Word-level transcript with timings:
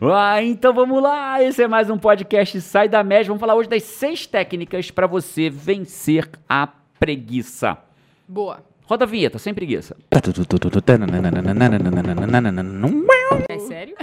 Ah, 0.00 0.42
então 0.42 0.74
vamos 0.74 1.00
lá! 1.00 1.40
Esse 1.40 1.62
é 1.62 1.68
mais 1.68 1.88
um 1.88 1.96
podcast 1.96 2.60
Sai 2.60 2.88
da 2.88 3.04
Média. 3.04 3.28
Vamos 3.28 3.40
falar 3.40 3.54
hoje 3.54 3.68
das 3.68 3.84
seis 3.84 4.26
técnicas 4.26 4.90
para 4.90 5.06
você 5.06 5.48
vencer 5.48 6.28
a 6.48 6.66
preguiça. 6.98 7.78
Boa. 8.26 8.58
Roda 8.86 9.04
a 9.04 9.06
vinheta, 9.06 9.38
sem 9.38 9.54
preguiça. 9.54 9.96
É 13.48 13.58
sério? 13.58 13.94